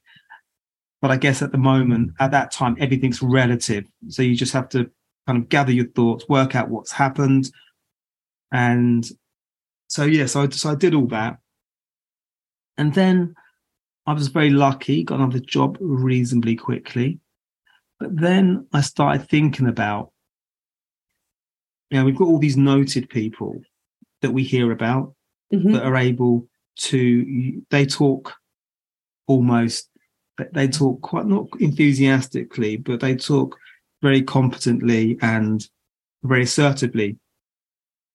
But 1.01 1.11
i 1.11 1.17
guess 1.17 1.41
at 1.41 1.51
the 1.51 1.57
moment 1.57 2.11
at 2.19 2.31
that 2.31 2.51
time 2.51 2.77
everything's 2.79 3.21
relative. 3.21 3.85
So 4.07 4.21
you 4.21 4.35
just 4.35 4.53
have 4.53 4.69
to 4.69 4.89
kind 5.27 5.41
of 5.41 5.49
gather 5.49 5.71
your 5.71 5.87
thoughts 5.87 6.27
work 6.29 6.55
out 6.55 6.69
what's 6.69 6.91
happened. 6.93 7.51
And 8.51 9.05
so 9.87 10.05
yeah 10.05 10.27
so 10.27 10.43
I, 10.43 10.49
so 10.49 10.71
I 10.71 10.75
did 10.75 10.93
all 10.95 11.07
that. 11.07 11.37
And 12.77 12.93
then 12.93 13.35
i 14.05 14.11
was 14.13 14.27
very 14.27 14.49
lucky 14.49 15.01
got 15.03 15.19
another 15.19 15.39
job 15.39 15.77
reasonably 15.79 16.55
quickly 16.57 17.19
but 18.03 18.19
then 18.19 18.67
i 18.73 18.81
started 18.81 19.29
thinking 19.29 19.67
about 19.67 20.11
you 21.89 21.99
know, 21.99 22.05
we've 22.05 22.15
got 22.17 22.27
all 22.27 22.39
these 22.39 22.57
noted 22.57 23.07
people 23.09 23.61
that 24.21 24.31
we 24.31 24.43
hear 24.43 24.71
about 24.71 25.13
Mhm. 25.53 25.73
that 25.73 25.83
are 25.83 25.95
able 25.95 26.47
to, 26.75 27.61
they 27.69 27.85
talk 27.85 28.33
almost, 29.27 29.89
they 30.53 30.67
talk 30.67 31.01
quite 31.01 31.27
not 31.27 31.47
enthusiastically, 31.59 32.77
but 32.77 32.99
they 32.99 33.15
talk 33.15 33.55
very 34.01 34.23
competently 34.23 35.19
and 35.21 35.69
very 36.23 36.41
assertively 36.43 37.19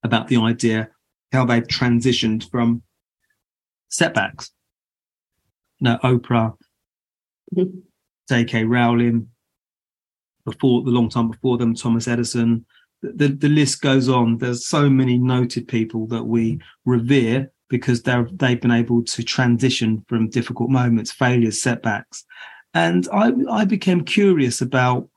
about 0.03 0.27
the 0.27 0.39
idea 0.39 0.91
how 1.31 1.45
they've 1.45 1.69
transitioned 1.69 2.51
from 2.51 2.83
setbacks. 3.91 4.51
No, 5.81 5.99
Oprah, 6.03 6.57
Mhm. 7.55 7.83
J.K. 8.29 8.65
Rowling, 8.65 9.29
before 10.51 10.83
the 10.83 10.91
long 10.91 11.09
time 11.09 11.31
before 11.31 11.59
them, 11.59 11.75
Thomas 11.75 12.09
Edison, 12.09 12.65
the, 13.03 13.29
the 13.29 13.49
list 13.49 13.81
goes 13.81 14.09
on. 14.09 14.39
There's 14.39 14.67
so 14.67 14.89
many 14.91 15.19
noted 15.19 15.69
people 15.69 16.07
that 16.09 16.25
we 16.25 16.61
revere 16.85 17.51
because 17.69 18.03
they're 18.03 18.29
they've 18.33 18.61
been 18.61 18.71
able 18.71 19.05
to 19.05 19.23
transition 19.23 20.05
from 20.09 20.31
difficult 20.31 20.71
moments, 20.71 21.13
failures, 21.13 21.61
setbacks. 21.61 22.25
And 22.75 23.07
I 23.13 23.33
I 23.51 23.65
became 23.65 24.05
curious 24.05 24.61
about 24.61 25.09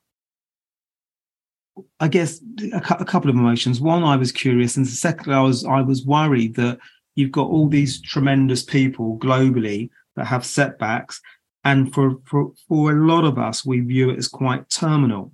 I 2.00 2.08
guess 2.08 2.42
a, 2.74 2.78
a 3.00 3.06
couple 3.06 3.30
of 3.30 3.36
emotions. 3.36 3.80
One, 3.80 4.04
I 4.04 4.16
was 4.18 4.32
curious, 4.32 4.78
and 4.78 4.88
secondly, 4.88 5.36
I 5.36 5.42
was 5.42 5.66
I 5.66 5.82
was 5.82 6.06
worried 6.06 6.56
that 6.56 6.80
you've 7.16 7.32
got 7.32 7.50
all 7.50 7.68
these 7.68 8.02
tremendous 8.02 8.64
people 8.64 9.18
globally 9.20 9.90
that 10.16 10.26
have 10.26 10.46
setbacks, 10.46 11.22
and 11.64 11.94
for 11.94 12.18
for 12.26 12.52
for 12.68 12.92
a 12.92 13.06
lot 13.06 13.24
of 13.24 13.38
us, 13.38 13.66
we 13.66 13.80
view 13.82 14.10
it 14.10 14.18
as 14.18 14.28
quite 14.28 14.70
terminal. 14.70 15.32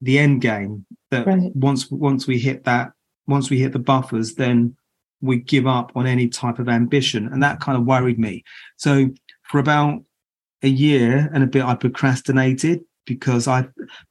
The 0.00 0.18
end 0.18 0.40
game 0.40 0.84
that 1.10 1.26
Right. 1.26 1.54
once 1.54 1.90
once 1.90 2.26
we 2.26 2.38
hit 2.38 2.64
that 2.64 2.92
once 3.26 3.50
we 3.50 3.58
hit 3.60 3.72
the 3.72 3.78
buffers, 3.78 4.34
then 4.34 4.76
we 5.20 5.38
give 5.38 5.66
up 5.66 5.92
on 5.94 6.06
any 6.06 6.28
type 6.28 6.58
of 6.58 6.68
ambition, 6.68 7.28
and 7.28 7.42
that 7.42 7.60
kind 7.60 7.78
of 7.78 7.84
worried 7.84 8.18
me. 8.18 8.42
So 8.76 9.10
for 9.44 9.58
about 9.60 10.02
a 10.62 10.68
year 10.68 11.30
and 11.32 11.42
a 11.44 11.46
bit, 11.46 11.64
I 11.64 11.74
procrastinated 11.74 12.80
because 13.06 13.46
I 13.48 13.68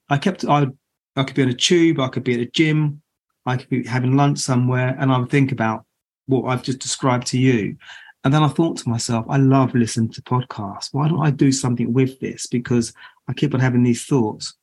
I 0.09 0.17
kept 0.17 0.45
I 0.45 0.67
I 1.15 1.23
could 1.23 1.35
be 1.35 1.43
on 1.43 1.49
a 1.49 1.53
tube, 1.53 1.99
I 1.99 2.07
could 2.07 2.23
be 2.23 2.33
at 2.33 2.39
a 2.39 2.45
gym, 2.45 3.01
I 3.45 3.57
could 3.57 3.69
be 3.69 3.83
having 3.85 4.15
lunch 4.15 4.39
somewhere, 4.39 4.95
and 4.97 5.11
I 5.11 5.17
would 5.17 5.29
think 5.29 5.51
about 5.51 5.85
what 6.27 6.45
I've 6.45 6.63
just 6.63 6.79
described 6.79 7.27
to 7.27 7.37
you. 7.37 7.75
And 8.23 8.33
then 8.33 8.43
I 8.43 8.47
thought 8.49 8.77
to 8.77 8.89
myself, 8.89 9.25
I 9.29 9.37
love 9.37 9.73
listening 9.73 10.11
to 10.11 10.21
podcasts. 10.21 10.89
Why 10.91 11.07
don't 11.07 11.25
I 11.25 11.31
do 11.31 11.51
something 11.51 11.91
with 11.91 12.19
this? 12.19 12.45
Because 12.47 12.93
I 13.27 13.33
keep 13.33 13.53
on 13.53 13.59
having 13.59 13.83
these 13.83 14.05
thoughts. 14.05 14.53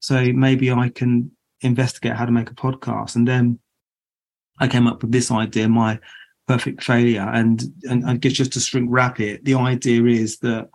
So 0.00 0.22
maybe 0.34 0.70
I 0.70 0.90
can 0.90 1.30
investigate 1.62 2.14
how 2.14 2.26
to 2.26 2.32
make 2.32 2.50
a 2.50 2.54
podcast. 2.54 3.16
And 3.16 3.26
then 3.26 3.58
I 4.58 4.68
came 4.68 4.86
up 4.86 5.02
with 5.02 5.12
this 5.12 5.30
idea, 5.30 5.68
my 5.68 5.98
perfect 6.46 6.82
failure. 6.82 7.28
And, 7.32 7.62
and 7.84 8.04
I 8.08 8.16
guess 8.16 8.32
just 8.32 8.52
to 8.52 8.60
shrink 8.60 8.88
wrap 8.90 9.18
it, 9.18 9.44
the 9.44 9.54
idea 9.54 10.04
is 10.04 10.38
that 10.38 10.68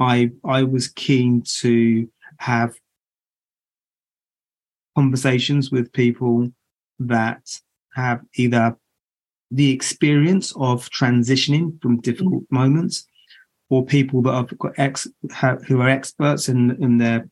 I 0.00 0.30
I 0.44 0.62
was 0.62 0.88
keen 0.88 1.42
to 1.60 2.08
have 2.38 2.74
conversations 4.96 5.70
with 5.70 5.92
people 5.92 6.50
that 6.98 7.60
have 7.94 8.22
either 8.34 8.76
the 9.50 9.70
experience 9.70 10.52
of 10.56 10.88
transitioning 10.90 11.80
from 11.82 12.00
difficult 12.00 12.44
mm-hmm. 12.44 12.54
moments 12.54 13.06
or 13.68 13.84
people 13.84 14.22
that 14.22 14.32
have 14.32 14.58
got 14.58 14.78
ex 14.78 15.06
have, 15.30 15.62
who 15.64 15.80
are 15.80 15.88
experts 15.88 16.48
in 16.48 16.82
in 16.82 16.98
their 16.98 17.28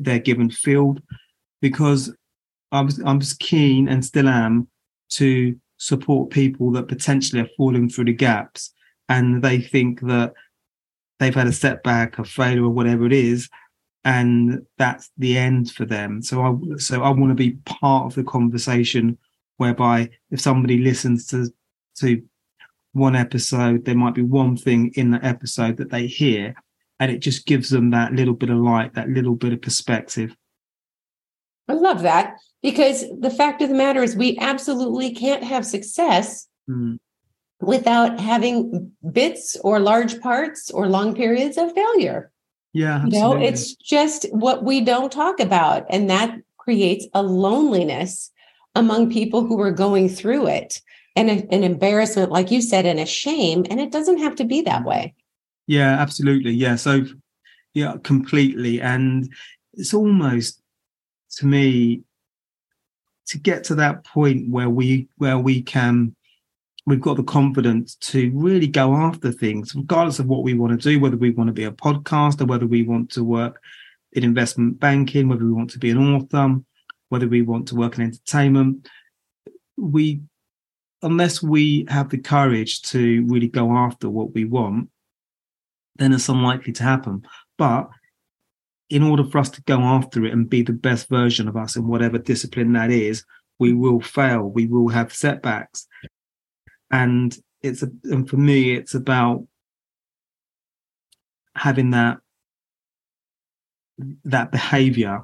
their 0.00 0.18
given 0.18 0.50
field 0.50 1.02
because 1.60 2.14
I 2.70 2.80
was 2.80 3.00
I 3.02 3.12
was 3.12 3.34
keen 3.34 3.88
and 3.88 4.04
still 4.04 4.28
am 4.28 4.68
to 5.10 5.56
support 5.78 6.30
people 6.30 6.70
that 6.72 6.88
potentially 6.88 7.42
are 7.42 7.48
falling 7.56 7.88
through 7.88 8.04
the 8.04 8.12
gaps 8.12 8.72
and 9.08 9.42
they 9.42 9.60
think 9.60 10.00
that 10.00 10.32
they've 11.18 11.34
had 11.34 11.46
a 11.46 11.52
setback, 11.52 12.18
a 12.18 12.24
failure, 12.24 12.64
or 12.64 12.70
whatever 12.70 13.04
it 13.06 13.12
is, 13.12 13.48
and 14.04 14.66
that's 14.78 15.10
the 15.18 15.36
end 15.38 15.70
for 15.70 15.84
them. 15.84 16.22
So 16.22 16.42
I 16.42 16.76
so 16.78 17.02
I 17.02 17.10
want 17.10 17.30
to 17.30 17.34
be 17.34 17.52
part 17.64 18.06
of 18.06 18.14
the 18.14 18.24
conversation 18.24 19.18
whereby 19.56 20.10
if 20.30 20.40
somebody 20.40 20.78
listens 20.78 21.26
to 21.28 21.52
to 21.96 22.22
one 22.92 23.16
episode, 23.16 23.84
there 23.84 23.94
might 23.94 24.14
be 24.14 24.22
one 24.22 24.56
thing 24.56 24.92
in 24.94 25.10
that 25.12 25.24
episode 25.24 25.76
that 25.78 25.90
they 25.90 26.06
hear, 26.06 26.54
and 27.00 27.10
it 27.10 27.18
just 27.20 27.46
gives 27.46 27.70
them 27.70 27.90
that 27.90 28.12
little 28.12 28.34
bit 28.34 28.50
of 28.50 28.58
light, 28.58 28.94
that 28.94 29.08
little 29.08 29.34
bit 29.34 29.52
of 29.52 29.62
perspective. 29.62 30.36
I 31.68 31.74
love 31.74 32.02
that 32.02 32.36
because 32.62 33.04
the 33.18 33.30
fact 33.30 33.62
of 33.62 33.68
the 33.68 33.74
matter 33.74 34.02
is 34.02 34.16
we 34.16 34.36
absolutely 34.38 35.14
can't 35.14 35.44
have 35.44 35.64
success 35.66 36.48
Mm. 36.70 36.98
without 37.60 38.20
having 38.20 38.92
bits 39.10 39.56
or 39.64 39.80
large 39.80 40.20
parts 40.20 40.70
or 40.70 40.88
long 40.88 41.12
periods 41.14 41.56
of 41.58 41.72
failure. 41.72 42.30
Yeah, 42.72 43.04
You 43.04 43.10
know, 43.10 43.40
it's 43.40 43.74
just 43.74 44.26
what 44.32 44.64
we 44.64 44.80
don't 44.80 45.10
talk 45.10 45.40
about. 45.40 45.84
And 45.90 46.08
that 46.08 46.38
creates 46.56 47.06
a 47.14 47.22
loneliness 47.22 48.30
among 48.74 49.10
people 49.10 49.44
who 49.44 49.60
are 49.60 49.70
going 49.70 50.08
through 50.08 50.46
it 50.48 50.80
and 51.16 51.28
a- 51.30 51.54
an 51.54 51.62
embarrassment, 51.62 52.30
like 52.30 52.50
you 52.50 52.62
said, 52.62 52.86
and 52.86 52.98
a 52.98 53.06
shame. 53.06 53.66
And 53.70 53.80
it 53.80 53.92
doesn't 53.92 54.18
have 54.18 54.34
to 54.36 54.44
be 54.44 54.62
that 54.62 54.84
way. 54.84 55.14
Yeah, 55.66 56.00
absolutely. 56.00 56.52
Yeah. 56.52 56.76
So, 56.76 57.04
yeah, 57.74 57.96
completely. 58.02 58.80
And 58.80 59.32
it's 59.74 59.94
almost 59.94 60.60
to 61.36 61.46
me 61.46 62.02
to 63.26 63.38
get 63.38 63.64
to 63.64 63.74
that 63.76 64.04
point 64.04 64.50
where 64.50 64.68
we 64.68 65.08
where 65.16 65.38
we 65.38 65.62
can 65.62 66.14
we've 66.84 67.00
got 67.00 67.16
the 67.16 67.22
confidence 67.22 67.94
to 67.94 68.30
really 68.34 68.66
go 68.66 68.94
after 68.94 69.30
things 69.32 69.74
regardless 69.74 70.18
of 70.18 70.26
what 70.26 70.42
we 70.42 70.52
want 70.52 70.78
to 70.78 70.90
do 70.90 71.00
whether 71.00 71.16
we 71.16 71.30
want 71.30 71.48
to 71.48 71.54
be 71.54 71.64
a 71.64 71.70
podcaster 71.72 72.46
whether 72.46 72.66
we 72.66 72.82
want 72.82 73.10
to 73.10 73.24
work 73.24 73.62
in 74.12 74.24
investment 74.24 74.78
banking 74.78 75.28
whether 75.28 75.44
we 75.44 75.52
want 75.52 75.70
to 75.70 75.78
be 75.78 75.90
an 75.90 76.14
author 76.14 76.60
whether 77.12 77.28
we 77.28 77.42
want 77.42 77.68
to 77.68 77.76
work 77.76 77.96
in 77.96 78.04
entertainment 78.04 78.88
we 79.76 80.20
unless 81.02 81.42
we 81.42 81.84
have 81.88 82.08
the 82.08 82.18
courage 82.18 82.82
to 82.82 83.24
really 83.26 83.48
go 83.48 83.72
after 83.72 84.08
what 84.08 84.32
we 84.32 84.44
want 84.44 84.88
then 85.96 86.12
it's 86.12 86.28
unlikely 86.28 86.72
to 86.74 86.82
happen. 86.82 87.22
But 87.58 87.88
in 88.90 89.02
order 89.02 89.24
for 89.24 89.38
us 89.38 89.50
to 89.50 89.62
go 89.62 89.80
after 89.80 90.24
it 90.24 90.32
and 90.32 90.48
be 90.48 90.62
the 90.62 90.72
best 90.72 91.08
version 91.08 91.48
of 91.48 91.56
us 91.56 91.76
in 91.76 91.86
whatever 91.86 92.18
discipline 92.18 92.72
that 92.72 92.90
is, 92.90 93.24
we 93.58 93.72
will 93.72 94.00
fail. 94.00 94.42
We 94.42 94.66
will 94.66 94.88
have 94.88 95.12
setbacks. 95.12 95.86
And 96.90 97.36
it's 97.62 97.82
a, 97.82 97.90
and 98.04 98.28
for 98.28 98.36
me, 98.36 98.74
it's 98.74 98.94
about 98.94 99.46
having 101.54 101.90
that 101.90 102.18
that 104.24 104.50
behavior 104.50 105.22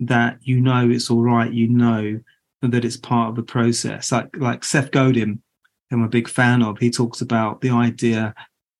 that 0.00 0.38
you 0.42 0.60
know 0.60 0.88
it's 0.88 1.10
all 1.10 1.22
right, 1.22 1.52
you 1.52 1.68
know 1.68 2.20
that 2.62 2.84
it's 2.84 2.96
part 2.96 3.30
of 3.30 3.36
the 3.36 3.42
process. 3.42 4.12
Like 4.12 4.36
like 4.36 4.64
Seth 4.64 4.90
Godin, 4.90 5.42
I'm 5.90 6.02
a 6.02 6.08
big 6.08 6.28
fan 6.28 6.62
of. 6.62 6.78
He 6.78 6.90
talks 6.90 7.20
about 7.20 7.60
the 7.60 7.70
idea 7.70 8.34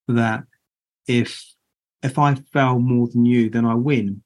that 0.09 0.45
if 1.07 1.45
if 2.03 2.19
I 2.19 2.35
fail 2.53 2.79
more 2.79 3.09
than 3.09 3.25
you, 3.25 3.51
then 3.51 3.65
I 3.65 3.75
win, 3.75 4.23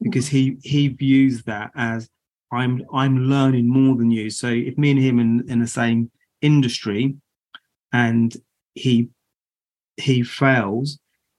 because 0.00 0.28
he 0.28 0.58
he 0.62 0.88
views 0.88 1.42
that 1.44 1.70
as 1.76 2.08
I'm 2.52 2.82
I'm 2.92 3.24
learning 3.24 3.68
more 3.68 3.96
than 3.96 4.10
you. 4.10 4.30
So 4.30 4.48
if 4.48 4.78
me 4.78 4.92
and 4.92 5.00
him 5.00 5.18
in 5.18 5.48
in 5.48 5.60
the 5.60 5.66
same 5.66 6.10
industry, 6.42 7.16
and 7.92 8.34
he 8.74 9.08
he 9.96 10.22
fails, 10.22 10.98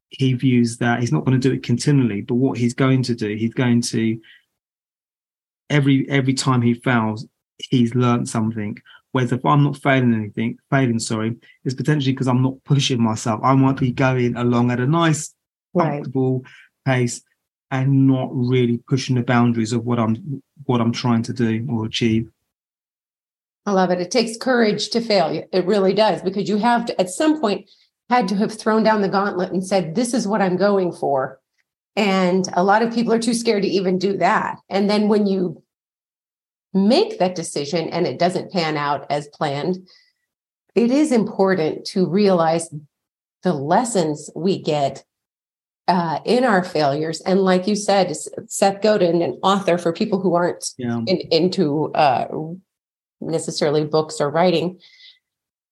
he 0.10 0.34
views 0.34 0.78
that 0.78 1.00
he's 1.00 1.12
not 1.12 1.26
going 1.26 1.40
to 1.40 1.50
do 1.50 1.54
it 1.54 1.64
continually. 1.64 2.22
But 2.22 2.36
what 2.36 2.58
he's 2.58 2.74
going 2.74 3.04
to 3.04 3.16
do, 3.16 3.36
he's 3.36 3.54
going 3.54 3.82
to 3.82 4.20
every 5.70 6.10
every 6.10 6.34
time 6.34 6.62
he 6.62 6.74
fails, 6.74 7.26
he's 7.58 7.96
learned 7.96 8.30
something. 8.30 8.78
Whereas 9.12 9.32
if 9.32 9.46
I'm 9.46 9.64
not 9.64 9.78
failing 9.78 10.14
anything, 10.14 10.58
failing, 10.70 11.00
sorry, 11.00 11.36
is 11.66 11.74
potentially 11.74 12.14
because 12.14 12.28
I'm 12.28 12.44
not 12.44 12.64
pushing 12.66 13.02
myself. 13.02 13.40
I 13.44 13.56
might 13.56 13.78
be 13.78 13.92
going 13.92 14.36
along 14.36 14.72
at 14.72 14.80
a 14.80 14.86
nice, 14.86 15.34
comfortable 15.78 16.42
right. 16.42 16.52
pace 16.86 17.22
and 17.72 18.08
not 18.08 18.30
really 18.32 18.80
pushing 18.88 19.16
the 19.16 19.24
boundaries 19.24 19.74
of 19.74 19.86
what 19.86 20.00
I'm 20.00 20.42
what 20.66 20.82
I'm 20.82 20.92
trying 20.92 21.24
to 21.24 21.34
do 21.34 21.66
or 21.70 21.86
achieve. 21.86 22.30
I 23.66 23.72
love 23.72 23.92
it. 23.92 24.00
It 24.00 24.12
takes 24.12 24.38
courage 24.38 24.90
to 24.90 25.02
fail. 25.02 25.44
It 25.52 25.66
really 25.66 25.94
does 25.94 26.22
because 26.22 26.48
you 26.48 26.58
have 26.58 26.86
to 26.86 27.02
at 27.02 27.10
some 27.10 27.42
point 27.42 27.70
had 28.10 28.30
to 28.30 28.36
have 28.36 28.54
thrown 28.54 28.84
down 28.84 29.02
the 29.02 29.10
gauntlet 29.10 29.52
and 29.52 29.66
said, 29.66 29.96
"This 29.96 30.14
is 30.14 30.28
what 30.28 30.42
I'm 30.42 30.58
going 30.58 30.94
for." 30.94 31.40
And 31.98 32.48
a 32.54 32.64
lot 32.64 32.84
of 32.84 32.94
people 32.94 33.12
are 33.12 33.20
too 33.20 33.34
scared 33.34 33.64
to 33.64 33.68
even 33.68 33.98
do 33.98 34.16
that. 34.18 34.60
And 34.70 34.88
then 34.88 35.08
when 35.08 35.26
you 35.26 35.64
make 36.72 37.18
that 37.18 37.34
decision 37.34 37.90
and 37.90 38.06
it 38.06 38.20
doesn't 38.20 38.52
pan 38.52 38.78
out 38.78 39.08
as 39.10 39.28
planned, 39.30 39.90
it 40.76 40.92
is 40.92 41.12
important 41.12 41.86
to 41.88 42.08
realize 42.08 42.70
the 43.42 43.54
lessons 43.54 44.30
we 44.36 44.62
get 44.62 45.04
uh, 45.88 46.20
in 46.24 46.44
our 46.44 46.64
failures. 46.64 47.20
And 47.22 47.42
like 47.42 47.68
you 47.68 47.76
said, 47.76 48.14
Seth 48.48 48.82
Godin, 48.82 49.24
an 49.24 49.40
author 49.42 49.80
for 49.80 49.92
people 49.92 50.22
who 50.22 50.36
aren't 50.36 50.70
yeah. 50.78 51.00
in, 51.08 51.18
into 51.32 51.92
uh, 51.94 52.28
necessarily 53.22 53.86
books 53.86 54.22
or 54.22 54.30
writing, 54.30 54.80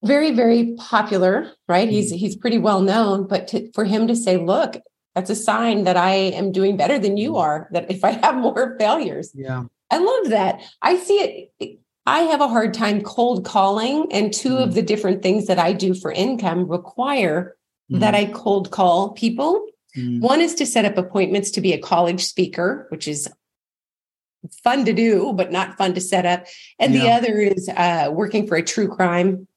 very 0.04 0.32
very 0.32 0.74
popular, 0.78 1.52
right? 1.68 1.90
He's 1.90 2.12
mm-hmm. 2.12 2.18
he's 2.18 2.36
pretty 2.36 2.58
well 2.58 2.82
known, 2.82 3.28
but 3.28 3.48
to, 3.50 3.72
for 3.74 3.86
him 3.86 4.08
to 4.08 4.16
say, 4.16 4.38
"Look, 4.38 4.78
that's 5.16 5.30
a 5.30 5.36
sign 5.36 5.86
that 5.86 5.98
I 5.98 6.12
am 6.14 6.52
doing 6.52 6.76
better 6.78 7.00
than 7.00 7.18
you 7.18 7.34
mm. 7.34 7.40
are. 7.40 7.68
That 7.72 7.90
if 7.90 8.04
I 8.04 8.12
have 8.12 8.36
more 8.46 8.76
failures, 8.78 9.32
yeah, 9.34 9.64
I 9.90 9.98
love 9.98 10.30
that. 10.30 10.62
I 10.82 10.98
see 10.98 11.50
it. 11.60 11.80
I 12.06 12.20
have 12.20 12.42
a 12.42 12.48
hard 12.48 12.74
time 12.74 13.02
cold 13.02 13.46
calling, 13.46 14.08
and 14.12 14.32
two 14.32 14.58
mm. 14.58 14.64
of 14.64 14.76
the 14.76 14.84
different 14.84 15.24
things 15.24 15.48
that 15.48 15.58
I 15.58 15.74
do 15.74 15.96
for 15.96 16.12
income 16.12 16.68
require 16.68 17.56
mm. 17.92 18.00
that 18.02 18.14
I 18.14 18.26
cold 18.26 18.70
call 18.70 19.12
people. 19.12 19.66
Mm. 19.98 20.20
One 20.20 20.42
is 20.42 20.54
to 20.56 20.66
set 20.66 20.86
up 20.86 20.98
appointments 20.98 21.52
to 21.52 21.62
be 21.62 21.74
a 21.74 21.80
college 21.80 22.26
speaker, 22.26 22.86
which 22.90 23.08
is 23.08 23.30
fun 24.64 24.86
to 24.86 24.94
do, 24.94 25.34
but 25.34 25.52
not 25.52 25.78
fun 25.78 25.94
to 25.96 26.02
set 26.02 26.26
up. 26.26 26.46
And 26.78 26.94
yeah. 26.94 27.02
the 27.02 27.12
other 27.12 27.40
is 27.40 27.70
uh, 27.70 28.10
working 28.12 28.46
for 28.46 28.56
a 28.56 28.62
true 28.62 28.88
crime 28.88 29.48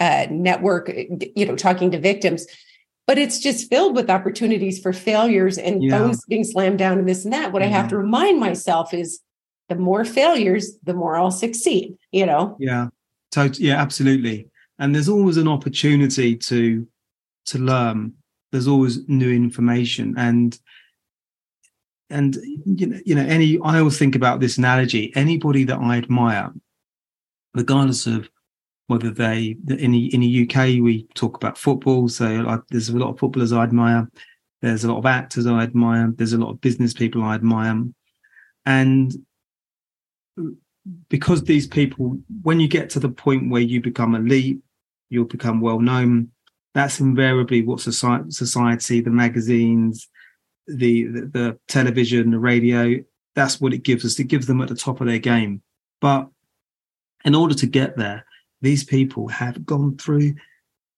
uh, 0.00 0.26
network, 0.30 0.92
you 1.36 1.46
know, 1.46 1.56
talking 1.56 1.92
to 1.92 1.98
victims 2.00 2.46
but 3.06 3.18
it's 3.18 3.38
just 3.38 3.68
filled 3.68 3.94
with 3.94 4.10
opportunities 4.10 4.80
for 4.80 4.92
failures 4.92 5.58
and 5.58 5.82
yeah. 5.82 5.98
phones 5.98 6.24
being 6.26 6.44
slammed 6.44 6.78
down 6.78 6.98
and 6.98 7.08
this 7.08 7.24
and 7.24 7.32
that. 7.32 7.52
What 7.52 7.62
I 7.62 7.66
have 7.66 7.86
mm-hmm. 7.86 7.90
to 7.90 7.98
remind 7.98 8.40
myself 8.40 8.94
is 8.94 9.20
the 9.68 9.76
more 9.76 10.04
failures, 10.04 10.78
the 10.82 10.94
more 10.94 11.16
I'll 11.16 11.30
succeed, 11.30 11.96
you 12.12 12.26
know? 12.26 12.56
Yeah. 12.58 12.88
Totally. 13.34 13.68
Yeah, 13.68 13.80
absolutely. 13.80 14.48
And 14.78 14.94
there's 14.94 15.08
always 15.08 15.36
an 15.36 15.48
opportunity 15.48 16.36
to 16.36 16.86
to 17.46 17.58
learn. 17.58 18.14
There's 18.52 18.68
always 18.68 19.06
new 19.08 19.30
information. 19.30 20.14
And 20.16 20.58
and 22.10 22.36
you 22.64 22.86
know, 22.86 23.00
you 23.04 23.14
know, 23.16 23.22
any 23.24 23.58
I 23.64 23.80
always 23.80 23.98
think 23.98 24.14
about 24.14 24.38
this 24.40 24.56
analogy, 24.56 25.12
anybody 25.16 25.64
that 25.64 25.78
I 25.78 25.96
admire, 25.96 26.52
regardless 27.54 28.06
of 28.06 28.30
whether 28.86 29.10
they 29.10 29.56
in 29.68 29.92
the 29.92 30.14
in 30.14 30.20
the 30.20 30.42
UK 30.42 30.82
we 30.82 31.06
talk 31.14 31.36
about 31.36 31.58
football. 31.58 32.08
So 32.08 32.26
I, 32.46 32.58
there's 32.70 32.88
a 32.88 32.96
lot 32.96 33.10
of 33.10 33.18
footballers 33.18 33.52
I 33.52 33.62
admire. 33.62 34.08
There's 34.60 34.84
a 34.84 34.92
lot 34.92 34.98
of 34.98 35.06
actors 35.06 35.46
I 35.46 35.62
admire. 35.62 36.12
There's 36.16 36.32
a 36.32 36.38
lot 36.38 36.50
of 36.50 36.60
business 36.60 36.92
people 36.92 37.22
I 37.22 37.34
admire, 37.34 37.84
and 38.66 39.14
because 41.08 41.42
these 41.44 41.66
people, 41.66 42.18
when 42.42 42.60
you 42.60 42.68
get 42.68 42.90
to 42.90 43.00
the 43.00 43.08
point 43.08 43.50
where 43.50 43.62
you 43.62 43.80
become 43.80 44.14
elite, 44.14 44.58
you'll 45.08 45.24
become 45.24 45.60
well 45.60 45.80
known. 45.80 46.30
That's 46.74 47.00
invariably 47.00 47.62
what 47.62 47.80
society, 47.80 48.30
society 48.30 49.00
the 49.00 49.10
magazines, 49.10 50.08
the, 50.66 51.04
the 51.04 51.20
the 51.26 51.58
television, 51.68 52.30
the 52.30 52.38
radio. 52.38 52.96
That's 53.34 53.60
what 53.60 53.72
it 53.72 53.82
gives 53.82 54.04
us. 54.04 54.18
It 54.18 54.24
gives 54.24 54.46
them 54.46 54.60
at 54.60 54.68
the 54.68 54.74
top 54.74 55.00
of 55.00 55.06
their 55.06 55.18
game. 55.18 55.62
But 56.00 56.28
in 57.24 57.34
order 57.34 57.54
to 57.54 57.66
get 57.66 57.96
there, 57.96 58.24
these 58.64 58.82
people 58.82 59.28
have 59.28 59.66
gone 59.66 59.96
through 59.98 60.34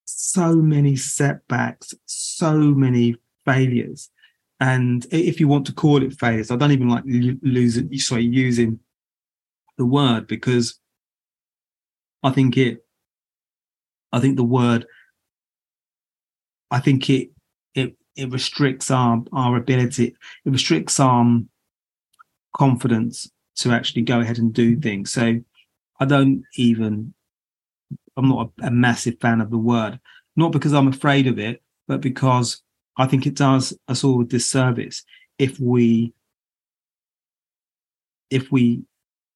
so 0.04 0.54
many 0.54 0.94
setbacks, 0.94 1.94
so 2.06 2.54
many 2.56 3.16
failures. 3.44 4.08
And 4.60 5.04
if 5.10 5.40
you 5.40 5.48
want 5.48 5.66
to 5.66 5.74
call 5.74 6.02
it 6.02 6.18
failures, 6.18 6.50
I 6.50 6.56
don't 6.56 6.72
even 6.72 6.88
like 6.88 7.02
losing, 7.06 7.92
sorry, 7.98 8.24
using 8.24 8.78
the 9.76 9.84
word 9.84 10.26
because 10.26 10.78
I 12.22 12.30
think 12.30 12.56
it, 12.56 12.84
I 14.12 14.20
think 14.20 14.36
the 14.36 14.44
word, 14.44 14.86
I 16.70 16.78
think 16.78 17.10
it, 17.10 17.30
it, 17.74 17.96
it 18.14 18.30
restricts 18.30 18.90
our, 18.90 19.22
our 19.32 19.56
ability, 19.56 20.16
it 20.44 20.50
restricts 20.50 20.98
our 21.00 21.40
confidence 22.56 23.30
to 23.56 23.72
actually 23.72 24.02
go 24.02 24.20
ahead 24.20 24.38
and 24.38 24.54
do 24.54 24.78
things. 24.78 25.12
So 25.12 25.40
I 25.98 26.04
don't 26.04 26.44
even 26.56 27.12
I'm 28.16 28.28
not 28.28 28.50
a, 28.62 28.66
a 28.66 28.70
massive 28.70 29.18
fan 29.20 29.40
of 29.40 29.50
the 29.50 29.58
word, 29.58 30.00
not 30.36 30.52
because 30.52 30.72
I'm 30.72 30.88
afraid 30.88 31.26
of 31.26 31.38
it, 31.38 31.62
but 31.88 32.00
because 32.00 32.62
I 32.96 33.06
think 33.06 33.26
it 33.26 33.34
does 33.34 33.76
us 33.88 34.04
all 34.04 34.22
a 34.22 34.24
disservice 34.24 35.04
if 35.38 35.60
we 35.60 36.12
if 38.30 38.50
we 38.50 38.82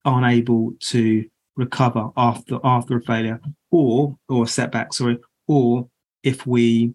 aren't 0.04 0.26
able 0.26 0.72
to 0.80 1.24
recover 1.56 2.10
after 2.16 2.58
after 2.64 2.96
a 2.96 3.02
failure 3.02 3.40
or 3.70 4.16
or 4.28 4.44
a 4.44 4.48
setback, 4.48 4.92
sorry, 4.92 5.18
or 5.46 5.88
if 6.22 6.46
we 6.46 6.94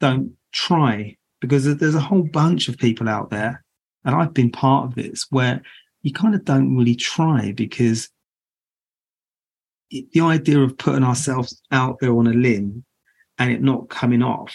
don't 0.00 0.32
try, 0.52 1.16
because 1.40 1.76
there's 1.76 1.94
a 1.94 2.00
whole 2.00 2.22
bunch 2.22 2.68
of 2.68 2.78
people 2.78 3.08
out 3.08 3.30
there, 3.30 3.64
and 4.04 4.14
I've 4.14 4.34
been 4.34 4.50
part 4.50 4.86
of 4.86 4.94
this 4.94 5.26
where 5.30 5.62
you 6.02 6.12
kind 6.12 6.34
of 6.34 6.44
don't 6.44 6.76
really 6.76 6.94
try 6.94 7.52
because 7.52 8.08
the 9.90 10.20
idea 10.20 10.60
of 10.60 10.76
putting 10.78 11.04
ourselves 11.04 11.62
out 11.70 11.98
there 12.00 12.16
on 12.16 12.26
a 12.26 12.32
limb 12.32 12.84
and 13.38 13.50
it 13.50 13.62
not 13.62 13.88
coming 13.88 14.22
off. 14.22 14.54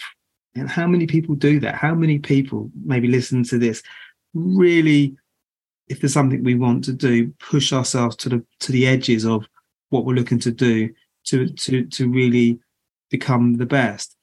And 0.54 0.68
how 0.68 0.86
many 0.86 1.06
people 1.06 1.34
do 1.34 1.60
that? 1.60 1.76
How 1.76 1.94
many 1.94 2.18
people 2.18 2.70
maybe 2.84 3.08
listen 3.08 3.42
to 3.44 3.58
this 3.58 3.82
really, 4.34 5.16
if 5.88 6.00
there's 6.00 6.12
something 6.12 6.42
we 6.42 6.54
want 6.54 6.84
to 6.84 6.92
do, 6.92 7.32
push 7.38 7.72
ourselves 7.72 8.16
to 8.16 8.28
the 8.28 8.44
to 8.60 8.72
the 8.72 8.86
edges 8.86 9.24
of 9.24 9.46
what 9.90 10.04
we're 10.04 10.14
looking 10.14 10.38
to 10.40 10.50
do 10.50 10.90
to 11.24 11.48
to 11.48 11.86
to 11.86 12.08
really 12.08 12.58
become 13.10 13.54
the 13.54 13.66
best. 13.66 14.16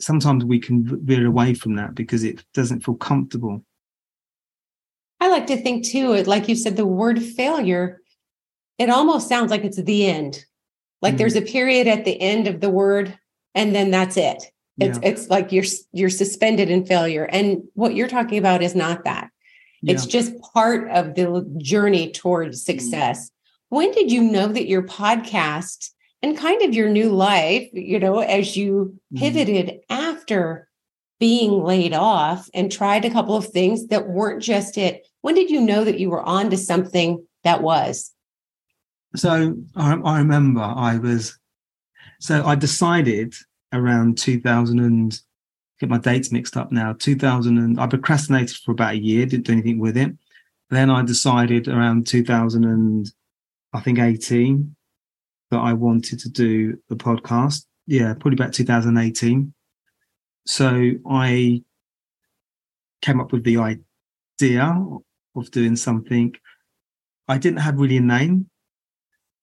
Sometimes 0.00 0.44
we 0.44 0.58
can 0.58 1.04
veer 1.04 1.26
away 1.26 1.54
from 1.54 1.76
that 1.76 1.94
because 1.94 2.24
it 2.24 2.44
doesn't 2.54 2.84
feel 2.84 2.94
comfortable. 2.94 3.64
I 5.20 5.28
like 5.28 5.46
to 5.46 5.56
think 5.56 5.86
too, 5.86 6.14
like 6.24 6.48
you 6.48 6.56
said, 6.56 6.76
the 6.76 6.86
word 6.86 7.22
failure 7.22 8.01
it 8.82 8.90
almost 8.90 9.28
sounds 9.28 9.50
like 9.50 9.64
it's 9.64 9.82
the 9.82 10.06
end. 10.06 10.44
Like 11.00 11.14
mm 11.14 11.18
there's 11.18 11.36
a 11.36 11.42
period 11.42 11.88
at 11.88 12.04
the 12.04 12.20
end 12.20 12.46
of 12.46 12.60
the 12.60 12.70
word 12.70 13.18
and 13.54 13.74
then 13.74 13.90
that's 13.90 14.16
it. 14.16 14.42
It's 14.78 14.98
yeah. 15.02 15.08
it's 15.10 15.28
like 15.28 15.52
you're 15.52 15.64
you're 15.92 16.10
suspended 16.10 16.70
in 16.70 16.86
failure. 16.86 17.24
And 17.24 17.62
what 17.74 17.94
you're 17.94 18.08
talking 18.08 18.38
about 18.38 18.62
is 18.62 18.74
not 18.74 19.04
that. 19.04 19.30
Yeah. 19.82 19.94
It's 19.94 20.06
just 20.06 20.32
part 20.54 20.90
of 20.90 21.14
the 21.14 21.44
journey 21.58 22.12
towards 22.12 22.62
mm. 22.62 22.64
success. 22.64 23.28
mm 23.28 23.30
When 23.68 23.92
did 23.92 24.12
you 24.12 24.22
know 24.22 24.48
that 24.48 24.68
your 24.68 24.82
podcast 24.82 25.90
and 26.22 26.38
kind 26.38 26.62
of 26.62 26.74
your 26.74 26.88
new 26.88 27.10
life, 27.10 27.68
you 27.72 27.98
know, 27.98 28.20
as 28.20 28.56
you 28.56 28.98
mm. 29.12 29.18
pivoted 29.18 29.66
mm 29.66 29.80
after 29.90 30.68
being 31.18 31.62
laid 31.62 31.94
off 31.94 32.48
and 32.52 32.70
tried 32.70 33.04
a 33.04 33.10
couple 33.10 33.36
of 33.36 33.46
things 33.46 33.88
that 33.88 34.08
weren't 34.08 34.42
just 34.42 34.76
it? 34.76 35.06
When 35.20 35.34
did 35.34 35.50
you 35.50 35.60
know 35.60 35.84
that 35.84 36.00
you 36.00 36.10
were 36.10 36.22
on 36.22 36.50
to 36.50 36.56
something 36.56 37.24
that 37.44 37.62
was? 37.62 38.12
So 39.14 39.56
I, 39.76 39.94
I 39.94 40.18
remember 40.18 40.60
I 40.60 40.98
was, 40.98 41.38
so 42.20 42.44
I 42.44 42.54
decided 42.54 43.34
around 43.72 44.18
2000 44.18 44.78
and 44.78 45.18
get 45.80 45.90
my 45.90 45.98
dates 45.98 46.32
mixed 46.32 46.56
up 46.56 46.72
now. 46.72 46.94
2000 46.94 47.58
and 47.58 47.80
I 47.80 47.86
procrastinated 47.86 48.56
for 48.56 48.72
about 48.72 48.94
a 48.94 48.98
year, 48.98 49.26
didn't 49.26 49.46
do 49.46 49.52
anything 49.52 49.78
with 49.78 49.96
it. 49.96 50.12
then 50.70 50.90
I 50.90 51.02
decided 51.02 51.68
around 51.68 52.06
2000 52.06 52.64
and 52.64 53.10
I 53.72 53.80
think 53.80 53.98
18 53.98 54.74
that 55.50 55.58
I 55.58 55.72
wanted 55.72 56.18
to 56.20 56.30
do 56.30 56.78
the 56.88 56.96
podcast. 56.96 57.66
Yeah, 57.86 58.14
probably 58.14 58.34
about 58.34 58.54
2018. 58.54 59.52
So 60.46 60.92
I 61.08 61.62
came 63.02 63.20
up 63.20 63.32
with 63.32 63.44
the 63.44 63.58
idea 63.58 64.84
of 65.36 65.50
doing 65.50 65.76
something. 65.76 66.34
I 67.28 67.38
didn't 67.38 67.60
have 67.60 67.78
really 67.78 67.98
a 67.98 68.00
name. 68.00 68.48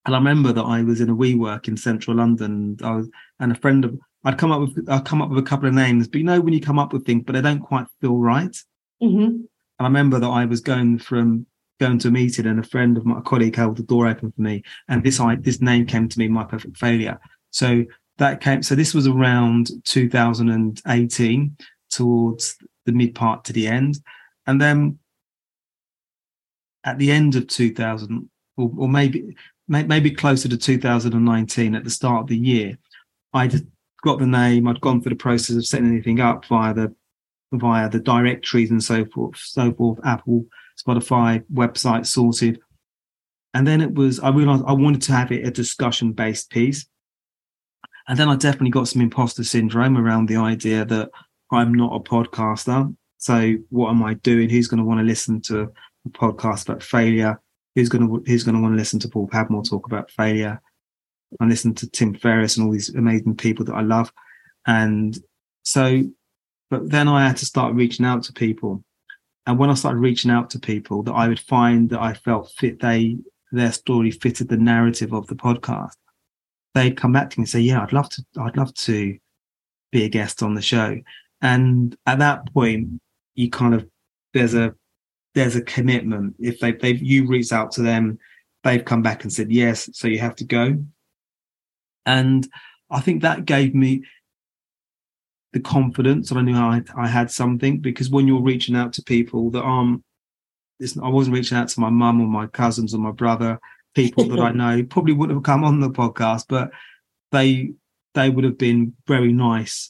And 0.06 0.16
I 0.16 0.18
remember 0.18 0.54
that 0.54 0.64
I 0.64 0.82
was 0.84 1.02
in 1.02 1.10
a 1.10 1.16
WeWork 1.16 1.68
in 1.68 1.78
central 1.78 2.18
London. 2.18 2.78
I 2.84 2.96
was, 2.96 3.10
and 3.40 3.52
a 3.52 3.56
friend 3.56 3.86
of 3.86 4.00
I'd 4.24 4.38
come 4.38 4.52
up 4.52 4.62
with 4.62 4.90
I'd 4.90 5.06
come 5.06 5.22
up 5.22 5.30
with 5.30 5.40
a 5.40 5.48
couple 5.48 5.68
of 5.68 5.74
names, 5.74 6.08
but 6.08 6.18
you 6.18 6.24
know 6.24 6.42
when 6.42 6.54
you 6.54 6.62
come 6.62 6.80
up 6.80 6.94
with 6.94 7.06
things, 7.06 7.24
but 7.26 7.34
they 7.34 7.42
don't 7.42 7.62
quite 7.62 7.88
feel 8.02 8.18
right. 8.18 8.56
Mm-hmm. 9.02 9.24
And 9.24 9.48
I 9.80 9.84
remember 9.84 10.20
that 10.20 10.28
I 10.28 10.46
was 10.46 10.62
going 10.62 11.00
from 11.00 11.46
going 11.80 12.00
to 12.00 12.10
a 12.10 12.12
meeting, 12.12 12.46
and 12.46 12.60
a 12.60 12.64
friend 12.64 12.98
of 12.98 13.06
my 13.06 13.22
colleague 13.22 13.56
held 13.56 13.78
the 13.78 13.84
door 13.84 14.08
open 14.08 14.32
for 14.32 14.42
me, 14.42 14.64
and 14.88 15.04
this 15.04 15.20
I 15.20 15.36
this 15.36 15.62
name 15.62 15.86
came 15.86 16.10
to 16.10 16.20
me, 16.20 16.28
my 16.28 16.44
perfect 16.44 16.78
failure. 16.78 17.20
So 17.52 17.86
that 18.18 18.42
came. 18.42 18.62
So 18.64 18.76
this 18.76 18.94
was 18.94 19.08
around 19.08 19.72
2018, 19.86 21.58
towards 21.90 22.58
the 22.86 22.92
mid 22.92 23.16
part 23.16 23.46
to 23.46 23.54
the 23.54 23.68
end, 23.68 24.00
and 24.48 24.60
then 24.60 25.00
at 26.84 26.98
the 26.98 27.12
end 27.12 27.36
of 27.36 27.48
2000, 27.48 28.30
or, 28.58 28.72
or 28.78 28.88
maybe 28.88 29.36
maybe 29.70 30.12
closer 30.12 30.50
to 30.50 30.58
2019, 30.58 31.76
at 31.76 31.84
the 31.84 31.90
start 31.90 32.24
of 32.24 32.28
the 32.28 32.38
year, 32.38 32.78
I'd 33.34 33.54
got 34.04 34.20
the 34.20 34.26
name. 34.26 34.68
I'd 34.68 34.82
gone 34.82 35.02
through 35.02 35.12
the 35.12 35.16
process 35.16 35.56
of 35.56 35.66
setting 35.66 35.88
anything 35.88 36.20
up 36.20 36.46
via 36.46 36.74
the 36.74 36.96
via 37.52 37.90
the 37.90 38.00
directories 38.00 38.72
and 38.72 38.84
so 38.84 39.06
forth, 39.06 39.38
so 39.38 39.74
forth, 39.74 40.00
Apple, 40.06 40.46
Spotify, 40.80 41.44
website 41.52 42.06
sorted. 42.06 42.60
And 43.54 43.66
then 43.66 43.82
it 43.82 43.94
was, 43.94 44.20
I 44.20 44.30
realized 44.30 44.64
I 44.68 44.74
wanted 44.74 45.02
to 45.04 45.14
have 45.14 45.32
it 45.32 45.48
a 45.48 45.52
discussion 45.52 46.14
based 46.14 46.52
piece. 46.52 46.86
And 48.08 48.18
then 48.18 48.30
I 48.30 48.36
definitely 48.36 48.70
got 48.70 48.88
some 48.88 49.02
imposter 49.02 49.44
syndrome 49.44 49.98
around 49.98 50.28
the 50.28 50.38
idea 50.38 50.86
that 50.86 51.10
I'm 51.52 51.74
not 51.74 51.96
a 51.96 52.00
podcaster. 52.00 52.96
So 53.18 53.56
what 53.70 53.90
am 53.90 54.04
I 54.04 54.14
doing? 54.16 54.50
Who's 54.50 54.68
going 54.68 54.80
to 54.80 54.86
want 54.86 55.00
to 55.00 55.06
listen 55.06 55.42
to 55.42 55.72
a 56.06 56.10
podcast 56.10 56.70
about 56.70 56.84
failure? 56.84 57.42
Who's 57.76 57.90
going 57.90 58.08
to, 58.08 58.24
who's 58.26 58.44
going 58.44 58.56
to 58.56 58.62
want 58.62 58.74
to 58.74 58.78
listen 58.78 59.00
to 59.00 59.10
Paul 59.10 59.28
Padmore 59.28 59.68
talk 59.68 59.86
about 59.86 60.12
failure? 60.12 60.62
I 61.40 61.46
listen 61.46 61.76
to 61.76 61.90
Tim 61.90 62.16
Ferriss 62.16 62.58
and 62.58 62.66
all 62.66 62.74
these 62.74 62.90
amazing 62.90 63.36
people 63.36 63.66
that 63.66 63.76
I 63.76 63.82
love. 63.82 64.12
And 64.66 65.18
so, 65.64 66.04
but 66.70 66.90
then 66.90 67.08
I 67.08 67.28
had 67.28 67.38
to 67.38 67.46
start 67.46 67.76
reaching 67.76 68.06
out 68.06 68.24
to 68.24 68.34
people. 68.34 68.84
And 69.46 69.58
when 69.58 69.70
I 69.70 69.76
started 69.76 70.00
reaching 70.00 70.32
out 70.32 70.50
to 70.52 70.60
people 70.60 71.04
that 71.04 71.14
I 71.14 71.28
would 71.28 71.40
find 71.40 71.90
that 71.92 72.02
I 72.02 72.14
felt 72.14 72.52
fit, 72.58 72.80
they, 72.80 73.18
their 73.52 73.72
story 73.72 74.12
fitted 74.12 74.50
the 74.50 74.58
narrative 74.58 75.14
of 75.14 75.28
the 75.28 75.36
podcast, 75.36 75.94
they'd 76.74 76.98
come 76.98 77.12
back 77.12 77.30
to 77.30 77.40
me 77.40 77.44
and 77.44 77.50
say, 77.50 77.60
yeah, 77.60 77.82
I'd 77.82 77.94
love 77.94 78.10
to, 78.10 78.26
I'd 78.40 78.58
love 78.58 78.74
to 78.74 79.18
be 79.92 80.04
a 80.04 80.10
guest 80.10 80.44
on 80.44 80.54
the 80.56 80.62
show. 80.62 80.98
And 81.42 81.96
at 82.06 82.20
that 82.20 82.54
point, 82.54 83.02
you 83.36 83.50
kind 83.50 83.74
of, 83.74 83.88
there's 84.34 84.54
a, 84.54 84.76
there's 85.40 85.56
a 85.56 85.62
commitment. 85.62 86.36
If 86.38 86.60
they, 86.60 86.74
they've, 86.74 87.02
you 87.02 87.26
reached 87.26 87.54
out 87.54 87.72
to 87.74 87.82
them, 87.82 88.20
they've 88.66 88.84
come 88.84 89.02
back 89.02 89.24
and 89.24 89.32
said, 89.32 89.50
yes, 89.50 89.90
so 89.94 90.10
you 90.10 90.20
have 90.20 90.36
to 90.36 90.44
go. 90.44 90.78
And 92.06 92.46
I 92.90 93.00
think 93.00 93.22
that 93.22 93.46
gave 93.46 93.74
me 93.74 94.04
the 95.54 95.62
confidence 95.62 96.28
that 96.28 96.38
I 96.38 96.42
knew 96.42 96.58
I, 96.58 96.82
I 96.94 97.08
had 97.08 97.32
something 97.32 97.80
because 97.80 98.10
when 98.10 98.28
you're 98.28 98.42
reaching 98.42 98.76
out 98.76 98.92
to 98.94 99.02
people 99.02 99.50
that 99.52 99.62
aren't, 99.62 100.04
I 101.02 101.08
wasn't 101.08 101.38
reaching 101.38 101.58
out 101.58 101.70
to 101.70 101.80
my 101.80 101.90
mum 101.90 102.20
or 102.20 102.28
my 102.28 102.48
cousins 102.48 102.94
or 102.94 102.98
my 102.98 103.12
brother, 103.12 103.62
people 103.96 104.28
that 104.28 104.40
I 104.40 104.52
know 104.52 104.84
probably 104.84 105.14
wouldn't 105.14 105.38
have 105.38 105.44
come 105.44 105.64
on 105.64 105.80
the 105.80 105.90
podcast, 105.90 106.48
but 106.50 106.72
they 107.32 107.72
they 108.14 108.30
would 108.30 108.44
have 108.44 108.58
been 108.58 108.94
very 109.08 109.32
nice 109.32 109.90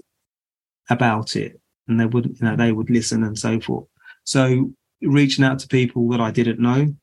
about 0.91 1.35
it 1.35 1.59
and 1.87 1.99
they 1.99 2.05
wouldn't, 2.05 2.39
you 2.39 2.45
know 2.45 2.55
they 2.55 2.71
would 2.71 2.91
listen 2.91 3.23
and 3.23 3.37
so 3.37 3.59
forth. 3.59 3.87
So 4.25 4.73
reaching 5.01 5.45
out 5.45 5.59
to 5.59 5.67
people 5.67 6.09
that 6.09 6.21
I 6.21 6.31
didn't 6.31 6.59
know, 6.59 6.93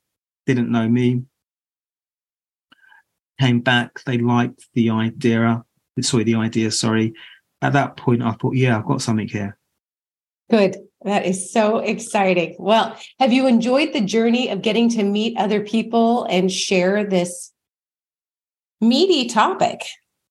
didn't 0.47 0.71
know 0.71 0.89
me, 0.89 1.23
came 3.41 3.61
back. 3.61 4.03
They 4.05 4.19
liked 4.19 4.67
the 4.75 4.91
idea. 4.91 5.65
Sorry, 6.01 6.25
the 6.25 6.37
idea. 6.37 6.71
Sorry. 6.71 7.15
At 7.63 7.73
that 7.73 7.97
point, 7.97 8.23
I 8.23 8.33
thought, 8.33 8.55
yeah, 8.55 8.77
I've 8.77 8.87
got 8.87 9.03
something 9.03 9.29
here. 9.29 9.59
Good. 10.51 10.77
That 11.05 11.27
is 11.27 11.53
so 11.53 11.79
exciting. 11.79 12.57
Well, 12.59 12.99
have 13.21 13.33
you 13.33 13.47
enjoyed 13.47 13.93
the 13.93 14.01
journey 14.01 14.49
of 14.49 14.63
getting 14.63 14.89
to 14.91 15.03
meet 15.03 15.37
other 15.37 15.61
people 15.61 16.25
and 16.25 16.51
share 16.51 17.05
this 17.05 17.53
meaty 18.81 19.29
topic? 19.29 19.83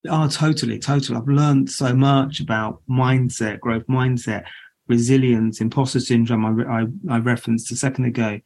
Oh, 0.07 0.27
totally, 0.27 0.77
totally. 0.79 1.17
I've 1.17 1.27
learned 1.27 1.69
so 1.69 1.95
much 1.95 2.39
about 2.39 2.81
mindset, 2.89 3.59
growth 3.59 3.87
mindset, 3.87 4.45
resilience, 4.87 5.61
imposter 5.61 5.99
syndrome. 5.99 6.45
I, 6.45 6.81
I, 6.81 7.15
I 7.15 7.19
referenced 7.19 7.71
a 7.71 7.75
second 7.75 8.05
ago, 8.05 8.39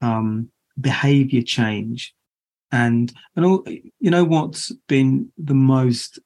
um, 0.00 0.50
behavior 0.80 1.42
change, 1.42 2.14
and 2.72 3.12
and 3.36 3.44
all, 3.44 3.64
you 3.66 4.10
know 4.10 4.24
what's 4.24 4.72
been 4.88 5.30
the 5.38 5.54
most 5.54 6.18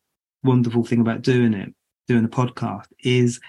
wonderful 0.42 0.84
thing 0.84 1.00
about 1.00 1.22
doing 1.22 1.54
it 1.54 1.74
doing 2.06 2.22
the 2.22 2.28
podcast 2.28 2.86
is 3.00 3.40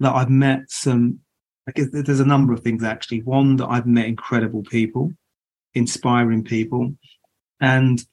that 0.00 0.14
i've 0.14 0.30
met 0.30 0.60
some 0.68 1.18
i 1.66 1.72
guess 1.72 1.86
there's 1.92 2.20
a 2.20 2.26
number 2.26 2.52
of 2.52 2.60
things 2.60 2.84
actually 2.84 3.22
one 3.22 3.56
that 3.56 3.66
i've 3.66 3.86
met 3.86 4.06
incredible 4.06 4.62
people 4.62 5.10
inspiring 5.74 6.44
people 6.44 6.94
and 7.60 8.04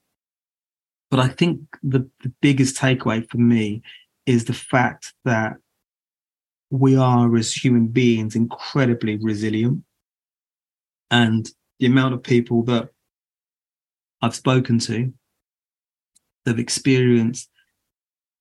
but 1.11 1.19
i 1.19 1.27
think 1.27 1.59
the, 1.83 2.07
the 2.21 2.31
biggest 2.41 2.77
takeaway 2.77 3.27
for 3.29 3.37
me 3.37 3.81
is 4.25 4.45
the 4.45 4.53
fact 4.53 5.13
that 5.25 5.57
we 6.73 6.95
are 6.95 7.35
as 7.35 7.53
human 7.53 7.85
beings 7.85 8.35
incredibly 8.35 9.15
resilient 9.17 9.83
and 11.11 11.47
the 11.79 11.85
amount 11.85 12.15
of 12.15 12.23
people 12.23 12.63
that 12.63 12.89
I've 14.23 14.33
spoken 14.33 14.79
to 14.79 15.13
have 16.47 16.57
experienced 16.57 17.47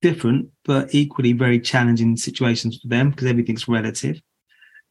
different 0.01 0.49
but 0.65 0.95
equally 0.95 1.35
very 1.35 1.61
challenging 1.61 2.17
situations 2.17 2.81
for 2.81 2.89
them 2.89 3.11
because 3.11 3.29
everything's 3.29 3.69
relative. 3.69 4.19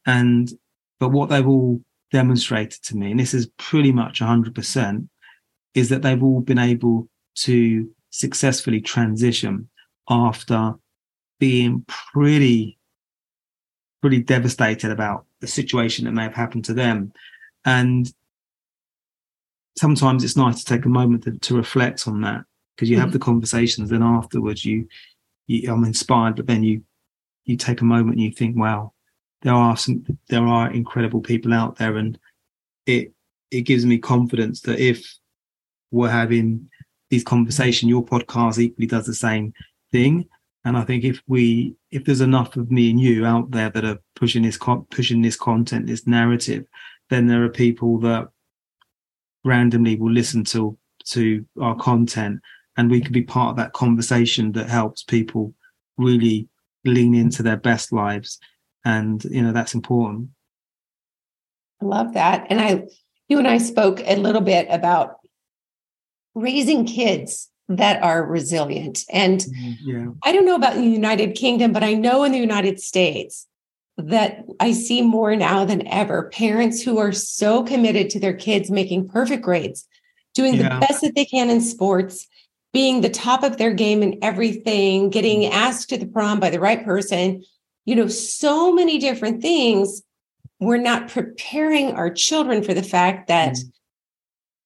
And 0.06 0.52
but 1.00 1.10
what 1.10 1.30
they've 1.30 1.48
all 1.48 1.82
demonstrated 2.12 2.84
to 2.84 2.96
me, 2.96 3.10
and 3.10 3.20
this 3.20 3.34
is 3.34 3.50
pretty 3.58 3.92
much 3.92 4.22
100%, 4.22 5.10
is 5.74 5.90
that 5.90 6.04
they've 6.04 6.22
all 6.22 6.42
been 6.42 6.60
able 6.60 7.10
to 7.38 7.90
successfully 8.12 8.82
transition 8.82 9.68
after 10.08 10.76
being 11.40 11.84
pretty, 11.88 12.78
pretty 14.02 14.22
devastated 14.22 14.92
about 14.92 15.26
the 15.40 15.48
situation 15.48 16.06
that 16.06 16.12
may 16.12 16.24
have 16.24 16.34
happened 16.34 16.66
to 16.66 16.74
them. 16.74 17.14
And 17.66 18.12
sometimes 19.78 20.24
it's 20.24 20.38
nice 20.38 20.64
to 20.64 20.66
take 20.66 20.86
a 20.86 20.90
moment 20.90 21.24
to, 21.24 21.32
to 21.40 21.56
reflect 21.56 22.08
on 22.08 22.22
that 22.22 22.44
because 22.76 22.90
you 22.90 22.96
mm-hmm. 22.96 23.04
have 23.04 23.14
the 23.14 23.20
conversations 23.20 23.90
then 23.90 24.04
afterwards 24.04 24.66
you, 24.66 24.88
you 25.48 25.72
i'm 25.72 25.84
inspired 25.84 26.36
but 26.36 26.48
then 26.48 26.64
you 26.64 26.84
you 27.46 27.56
take 27.56 27.82
a 27.82 27.86
moment 27.86 28.16
and 28.16 28.22
you 28.22 28.32
think 28.32 28.58
wow 28.58 28.92
there 29.42 29.54
are 29.54 29.78
some 29.78 30.06
there 30.30 30.46
are 30.46 30.72
incredible 30.72 31.22
people 31.22 31.54
out 31.54 31.78
there 31.78 31.98
and 31.98 32.20
it 32.86 33.12
it 33.50 33.62
gives 33.62 33.86
me 33.86 33.98
confidence 33.98 34.62
that 34.62 34.80
if 34.80 35.18
we're 35.92 36.10
having 36.10 36.70
these 37.10 37.24
conversations 37.24 37.90
your 37.90 38.06
podcast 38.06 38.58
equally 38.58 38.88
does 38.88 39.06
the 39.06 39.14
same 39.14 39.54
thing 39.92 40.28
and 40.66 40.78
i 40.78 40.84
think 40.84 41.04
if 41.04 41.22
we 41.28 41.76
if 41.92 42.06
there's 42.06 42.22
enough 42.22 42.56
of 42.56 42.72
me 42.72 42.90
and 42.90 43.00
you 43.00 43.26
out 43.26 43.52
there 43.52 43.70
that 43.70 43.86
are 43.86 44.00
pushing 44.16 44.44
this 44.44 44.60
pushing 44.90 45.22
this 45.22 45.36
content 45.36 45.88
this 45.88 46.08
narrative 46.08 46.66
then 47.10 47.28
there 47.28 47.44
are 47.44 47.50
people 47.50 48.00
that 48.00 48.28
randomly 49.44 49.96
will 49.96 50.12
listen 50.12 50.44
to 50.46 50.78
to 51.06 51.46
our 51.60 51.76
content. 51.76 52.40
And 52.78 52.90
we 52.90 53.02
can 53.02 53.12
be 53.12 53.24
part 53.24 53.52
of 53.52 53.58
that 53.58 53.74
conversation 53.74 54.54
that 54.54 54.70
helps 54.70 55.04
people 55.04 55.54
really 55.98 56.48
lean 56.86 57.14
into 57.14 57.44
their 57.44 57.58
best 57.58 57.92
lives. 57.92 58.40
And 58.86 59.24
you 59.26 59.42
know 59.42 59.52
that's 59.52 59.76
important. 59.76 60.30
I 61.82 61.86
love 61.86 62.14
that. 62.14 62.48
And 62.50 62.62
i 62.62 62.84
you 63.28 63.38
and 63.38 63.48
i 63.48 63.58
spoke 63.58 64.02
a 64.06 64.16
little 64.16 64.42
bit 64.42 64.68
about 64.70 65.18
raising 66.34 66.86
kids 66.86 67.50
that 67.70 68.02
are 68.04 68.26
resilient 68.26 69.04
and 69.12 69.42
mm-hmm. 69.42 69.90
yeah. 69.90 70.08
i 70.24 70.32
don't 70.32 70.46
know 70.46 70.56
about 70.56 70.76
the 70.76 70.84
united 70.84 71.36
kingdom 71.36 71.72
but 71.72 71.84
i 71.84 71.94
know 71.94 72.24
in 72.24 72.32
the 72.32 72.38
united 72.38 72.80
states 72.80 73.48
that 73.98 74.44
I 74.60 74.72
see 74.72 75.02
more 75.02 75.36
now 75.36 75.66
than 75.66 75.88
ever 75.88 76.30
parents 76.30 76.82
who 76.82 76.98
are 76.98 77.12
so 77.12 77.64
committed 77.64 78.10
to 78.12 78.20
their 78.20 78.34
kids 78.34 78.72
making 78.72 79.10
perfect 79.10 79.44
grades, 79.44 79.88
doing 80.34 80.56
yeah. 80.56 80.80
the 80.80 80.86
best 80.86 81.02
that 81.02 81.16
they 81.16 81.26
can 81.26 81.50
in 81.50 81.62
sports, 81.62 82.28
being 82.74 83.02
the 83.02 83.10
top 83.10 83.44
of 83.44 83.58
their 83.58 83.74
game 83.74 84.02
in 84.02 84.18
everything, 84.22 85.10
getting 85.10 85.46
asked 85.46 85.90
to 85.90 85.98
the 85.98 86.08
prom 86.08 86.40
by 86.40 86.50
the 86.50 86.60
right 86.60 86.84
person, 86.84 87.44
you 87.86 87.96
know, 87.96 88.08
so 88.08 88.74
many 88.74 88.98
different 88.98 89.42
things 89.42 90.02
we're 90.60 90.78
not 90.78 91.10
preparing 91.10 91.92
our 91.94 92.12
children 92.12 92.64
for 92.64 92.74
the 92.74 92.84
fact 92.84 93.28
that 93.28 93.54
mm. 93.54 93.72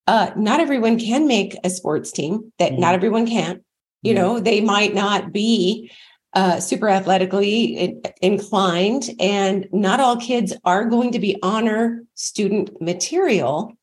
Uh, 0.07 0.31
not 0.35 0.59
everyone 0.59 0.99
can 0.99 1.27
make 1.27 1.57
a 1.63 1.69
sports 1.69 2.11
team, 2.11 2.51
that 2.59 2.73
mm. 2.73 2.79
not 2.79 2.93
everyone 2.93 3.27
can. 3.27 3.63
You 4.03 4.13
know, 4.13 4.39
they 4.39 4.61
might 4.61 4.93
not 4.93 5.33
be 5.33 5.91
uh, 6.33 6.59
super 6.59 6.87
athletically 6.89 7.97
inclined, 8.21 9.09
and 9.19 9.67
not 9.71 9.99
all 9.99 10.17
kids 10.17 10.53
are 10.63 10.85
going 10.85 11.11
to 11.13 11.19
be 11.19 11.37
honor 11.41 12.03
student 12.13 12.69
material. 12.79 13.73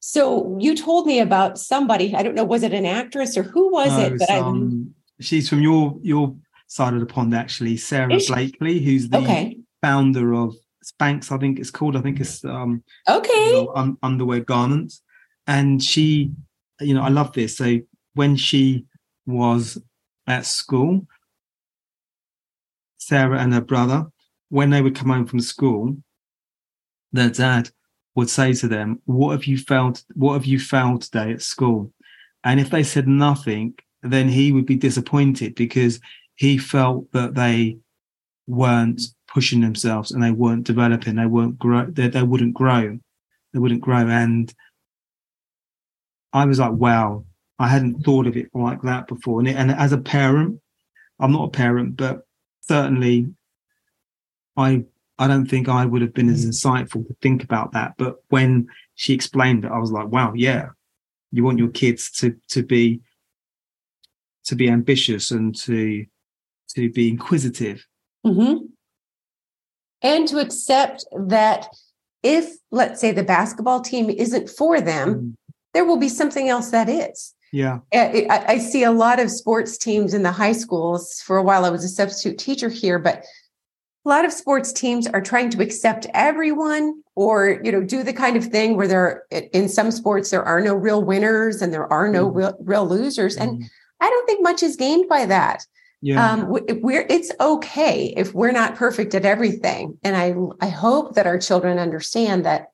So 0.00 0.56
you 0.58 0.74
told 0.74 1.06
me 1.06 1.18
about 1.18 1.58
somebody. 1.58 2.14
I 2.14 2.22
don't 2.22 2.34
know, 2.34 2.44
was 2.44 2.62
it 2.62 2.72
an 2.72 2.86
actress 2.86 3.36
or 3.36 3.42
who 3.42 3.70
was 3.70 3.88
no, 3.88 4.00
it? 4.00 4.18
But 4.18 4.30
um, 4.30 4.94
she's 5.20 5.48
from 5.48 5.60
your 5.60 5.98
your 6.00 6.34
side 6.68 6.94
of 6.94 7.00
the 7.00 7.06
pond, 7.06 7.34
actually. 7.34 7.76
Sara 7.76 8.18
Blakely, 8.28 8.80
who's 8.80 9.10
the 9.10 9.18
okay. 9.18 9.58
founder 9.82 10.32
of 10.32 10.54
Spanx, 10.84 11.32
I 11.32 11.38
think 11.38 11.58
it's 11.58 11.70
called. 11.70 11.96
I 11.96 12.00
think 12.00 12.20
it's 12.20 12.44
um 12.44 12.82
okay 13.08 13.46
you 13.46 13.64
know, 13.64 13.72
un- 13.74 13.98
underwear 14.02 14.40
garments. 14.40 15.02
And 15.46 15.82
she, 15.82 16.30
you 16.80 16.94
know, 16.94 17.02
I 17.02 17.08
love 17.08 17.32
this. 17.32 17.56
So 17.56 17.80
when 18.14 18.36
she 18.36 18.84
was 19.26 19.78
at 20.26 20.46
school, 20.46 21.06
Sara 22.98 23.38
and 23.38 23.52
her 23.52 23.60
brother, 23.60 24.06
when 24.48 24.70
they 24.70 24.80
would 24.80 24.94
come 24.94 25.10
home 25.10 25.26
from 25.26 25.40
school, 25.40 25.96
their 27.12 27.30
dad 27.30 27.70
would 28.14 28.30
say 28.30 28.52
to 28.54 28.68
them, 28.68 29.00
What 29.04 29.32
have 29.32 29.44
you 29.44 29.58
felt? 29.58 30.04
What 30.14 30.34
have 30.34 30.46
you 30.46 30.58
found 30.58 31.02
today 31.02 31.32
at 31.32 31.42
school? 31.42 31.92
And 32.44 32.60
if 32.60 32.70
they 32.70 32.82
said 32.82 33.08
nothing, 33.08 33.74
then 34.02 34.28
he 34.28 34.52
would 34.52 34.66
be 34.66 34.76
disappointed 34.76 35.54
because 35.54 36.00
he 36.36 36.58
felt 36.58 37.10
that 37.12 37.34
they 37.34 37.78
weren't 38.46 39.00
pushing 39.26 39.60
themselves 39.60 40.10
and 40.10 40.22
they 40.22 40.30
weren't 40.30 40.64
developing, 40.64 41.16
they 41.16 41.26
weren't 41.26 41.58
grow, 41.58 41.86
they, 41.86 42.08
they 42.08 42.22
wouldn't 42.22 42.54
grow, 42.54 42.98
they 43.52 43.58
wouldn't 43.58 43.80
grow. 43.80 44.06
And 44.06 44.52
I 46.34 46.44
was 46.44 46.58
like, 46.58 46.72
wow, 46.72 47.24
I 47.58 47.68
hadn't 47.68 48.02
thought 48.02 48.26
of 48.26 48.36
it 48.36 48.48
like 48.52 48.82
that 48.82 49.06
before. 49.06 49.38
And, 49.38 49.48
it, 49.48 49.56
and 49.56 49.70
as 49.70 49.92
a 49.92 49.98
parent, 49.98 50.60
I'm 51.18 51.32
not 51.32 51.46
a 51.46 51.50
parent, 51.50 51.96
but 51.96 52.26
certainly 52.60 53.32
I 54.56 54.84
I 55.16 55.28
don't 55.28 55.46
think 55.46 55.68
I 55.68 55.86
would 55.86 56.02
have 56.02 56.12
been 56.12 56.28
as 56.28 56.44
insightful 56.44 57.06
to 57.06 57.16
think 57.22 57.44
about 57.44 57.72
that. 57.72 57.94
But 57.96 58.16
when 58.28 58.66
she 58.96 59.14
explained 59.14 59.64
it, 59.64 59.70
I 59.70 59.78
was 59.78 59.92
like, 59.92 60.08
wow, 60.08 60.32
yeah, 60.34 60.70
you 61.30 61.44
want 61.44 61.58
your 61.58 61.68
kids 61.68 62.10
to 62.18 62.36
to 62.48 62.62
be 62.62 63.00
to 64.46 64.56
be 64.56 64.68
ambitious 64.68 65.30
and 65.30 65.54
to 65.60 66.04
to 66.74 66.90
be 66.90 67.08
inquisitive. 67.08 67.86
Mm-hmm 68.26 68.66
and 70.04 70.28
to 70.28 70.38
accept 70.38 71.04
that 71.16 71.66
if, 72.22 72.54
let's 72.70 73.00
say, 73.00 73.10
the 73.10 73.24
basketball 73.24 73.80
team 73.80 74.10
isn't 74.10 74.50
for 74.50 74.80
them, 74.80 75.14
mm. 75.14 75.34
There 75.74 75.84
will 75.84 75.98
be 75.98 76.08
something 76.08 76.48
else 76.48 76.70
that 76.70 76.88
is. 76.88 77.34
Yeah. 77.52 77.80
I, 77.92 78.44
I, 78.48 78.58
see 78.58 78.82
a 78.82 78.90
lot 78.90 79.20
of 79.20 79.30
sports 79.30 79.78
teams 79.78 80.12
in 80.12 80.24
the 80.24 80.32
high 80.32 80.52
schools. 80.52 81.20
For 81.20 81.36
a 81.36 81.42
while, 81.42 81.64
I 81.64 81.70
was 81.70 81.84
a 81.84 81.88
substitute 81.88 82.36
teacher 82.36 82.68
here, 82.68 82.98
but 82.98 83.24
a 84.04 84.08
lot 84.08 84.24
of 84.24 84.32
sports 84.32 84.72
teams 84.72 85.06
are 85.06 85.20
trying 85.20 85.50
to 85.50 85.62
accept 85.62 86.06
everyone 86.14 87.02
or 87.14 87.60
you 87.62 87.70
know 87.70 87.82
do 87.82 88.02
the 88.02 88.12
kind 88.12 88.36
of 88.36 88.44
thing 88.44 88.76
where 88.76 88.88
there 88.88 89.24
in 89.30 89.68
some 89.68 89.90
sports 89.90 90.30
there 90.30 90.42
are 90.42 90.60
no 90.60 90.74
real 90.74 91.02
winners 91.02 91.62
and 91.62 91.72
there 91.72 91.90
are 91.92 92.08
no 92.08 92.28
mm. 92.28 92.34
real, 92.34 92.56
real 92.60 92.86
losers 92.86 93.36
and 93.36 93.62
mm. 93.62 93.64
i 94.00 94.10
don't 94.10 94.26
think 94.26 94.42
much 94.42 94.62
is 94.62 94.76
gained 94.76 95.08
by 95.08 95.24
that 95.24 95.64
yeah. 96.04 96.32
Um, 96.32 96.48
we're 96.50 97.06
it's 97.08 97.32
okay 97.40 98.12
if 98.14 98.34
we're 98.34 98.52
not 98.52 98.74
perfect 98.76 99.14
at 99.14 99.24
everything, 99.24 99.96
and 100.02 100.14
I 100.14 100.34
I 100.60 100.68
hope 100.68 101.14
that 101.14 101.26
our 101.26 101.38
children 101.38 101.78
understand 101.78 102.44
that 102.44 102.73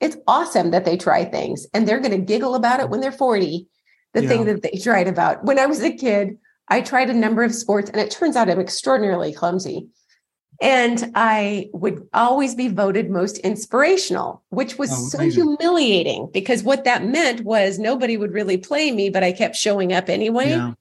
it's 0.00 0.16
awesome 0.26 0.70
that 0.70 0.84
they 0.84 0.96
try 0.96 1.24
things, 1.24 1.66
and 1.72 1.86
they're 1.86 2.00
going 2.00 2.12
to 2.12 2.18
giggle 2.18 2.54
about 2.54 2.80
it 2.80 2.90
when 2.90 3.00
they're 3.00 3.12
forty. 3.12 3.66
The 4.12 4.22
yeah. 4.22 4.28
thing 4.28 4.44
that 4.46 4.62
they 4.62 4.78
tried 4.82 5.08
about 5.08 5.44
when 5.44 5.58
I 5.58 5.66
was 5.66 5.82
a 5.82 5.92
kid, 5.92 6.38
I 6.68 6.80
tried 6.80 7.10
a 7.10 7.14
number 7.14 7.42
of 7.42 7.54
sports, 7.54 7.90
and 7.90 8.00
it 8.00 8.10
turns 8.10 8.36
out 8.36 8.48
I'm 8.48 8.60
extraordinarily 8.60 9.32
clumsy. 9.32 9.88
And 10.60 11.12
I 11.14 11.68
would 11.74 12.08
always 12.14 12.54
be 12.54 12.68
voted 12.68 13.10
most 13.10 13.38
inspirational, 13.38 14.42
which 14.48 14.78
was 14.78 14.90
oh, 14.90 15.08
so 15.08 15.30
humiliating 15.30 16.30
because 16.32 16.62
what 16.62 16.84
that 16.84 17.04
meant 17.04 17.42
was 17.42 17.78
nobody 17.78 18.16
would 18.16 18.32
really 18.32 18.56
play 18.56 18.90
me, 18.90 19.10
but 19.10 19.22
I 19.22 19.32
kept 19.32 19.56
showing 19.56 19.92
up 19.92 20.08
anyway. 20.08 20.50
Yeah. 20.50 20.72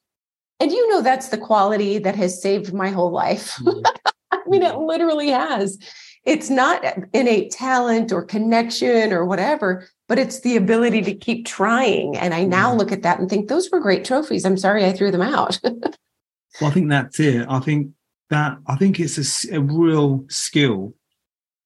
And 0.59 0.71
you 0.71 0.89
know, 0.89 1.01
that's 1.01 1.29
the 1.29 1.37
quality 1.37 1.97
that 1.97 2.15
has 2.15 2.41
saved 2.41 2.73
my 2.73 2.89
whole 2.89 3.11
life. 3.11 3.55
Mm-hmm. 3.57 3.81
I 4.31 4.39
mean, 4.47 4.63
it 4.63 4.77
literally 4.77 5.29
has. 5.29 5.77
It's 6.25 6.49
not 6.49 6.83
innate 7.13 7.51
talent 7.51 8.11
or 8.11 8.23
connection 8.23 9.13
or 9.13 9.25
whatever, 9.25 9.87
but 10.07 10.17
it's 10.17 10.41
the 10.41 10.57
ability 10.57 11.01
to 11.03 11.13
keep 11.13 11.45
trying. 11.45 12.17
And 12.17 12.33
I 12.33 12.45
now 12.45 12.69
mm-hmm. 12.69 12.79
look 12.79 12.91
at 12.91 13.03
that 13.03 13.19
and 13.19 13.29
think 13.29 13.47
those 13.47 13.69
were 13.71 13.79
great 13.79 14.05
trophies. 14.05 14.45
I'm 14.45 14.57
sorry 14.57 14.85
I 14.85 14.91
threw 14.91 15.11
them 15.11 15.21
out. 15.21 15.59
well, 15.63 16.69
I 16.69 16.71
think 16.71 16.89
that's 16.89 17.19
it. 17.19 17.45
I 17.47 17.59
think 17.59 17.91
that 18.29 18.57
I 18.67 18.75
think 18.75 18.99
it's 18.99 19.45
a, 19.45 19.55
a 19.55 19.61
real 19.61 20.25
skill 20.29 20.95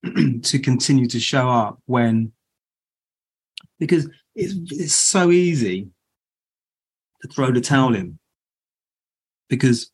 to 0.43 0.59
continue 0.59 1.07
to 1.07 1.19
show 1.19 1.49
up 1.49 1.79
when 1.85 2.31
because 3.79 4.09
it's 4.35 4.53
it's 4.71 4.93
so 4.93 5.31
easy 5.31 5.87
to 7.21 7.27
throw 7.29 7.51
the 7.51 7.61
towel 7.61 7.95
in 7.95 8.19
because 9.49 9.91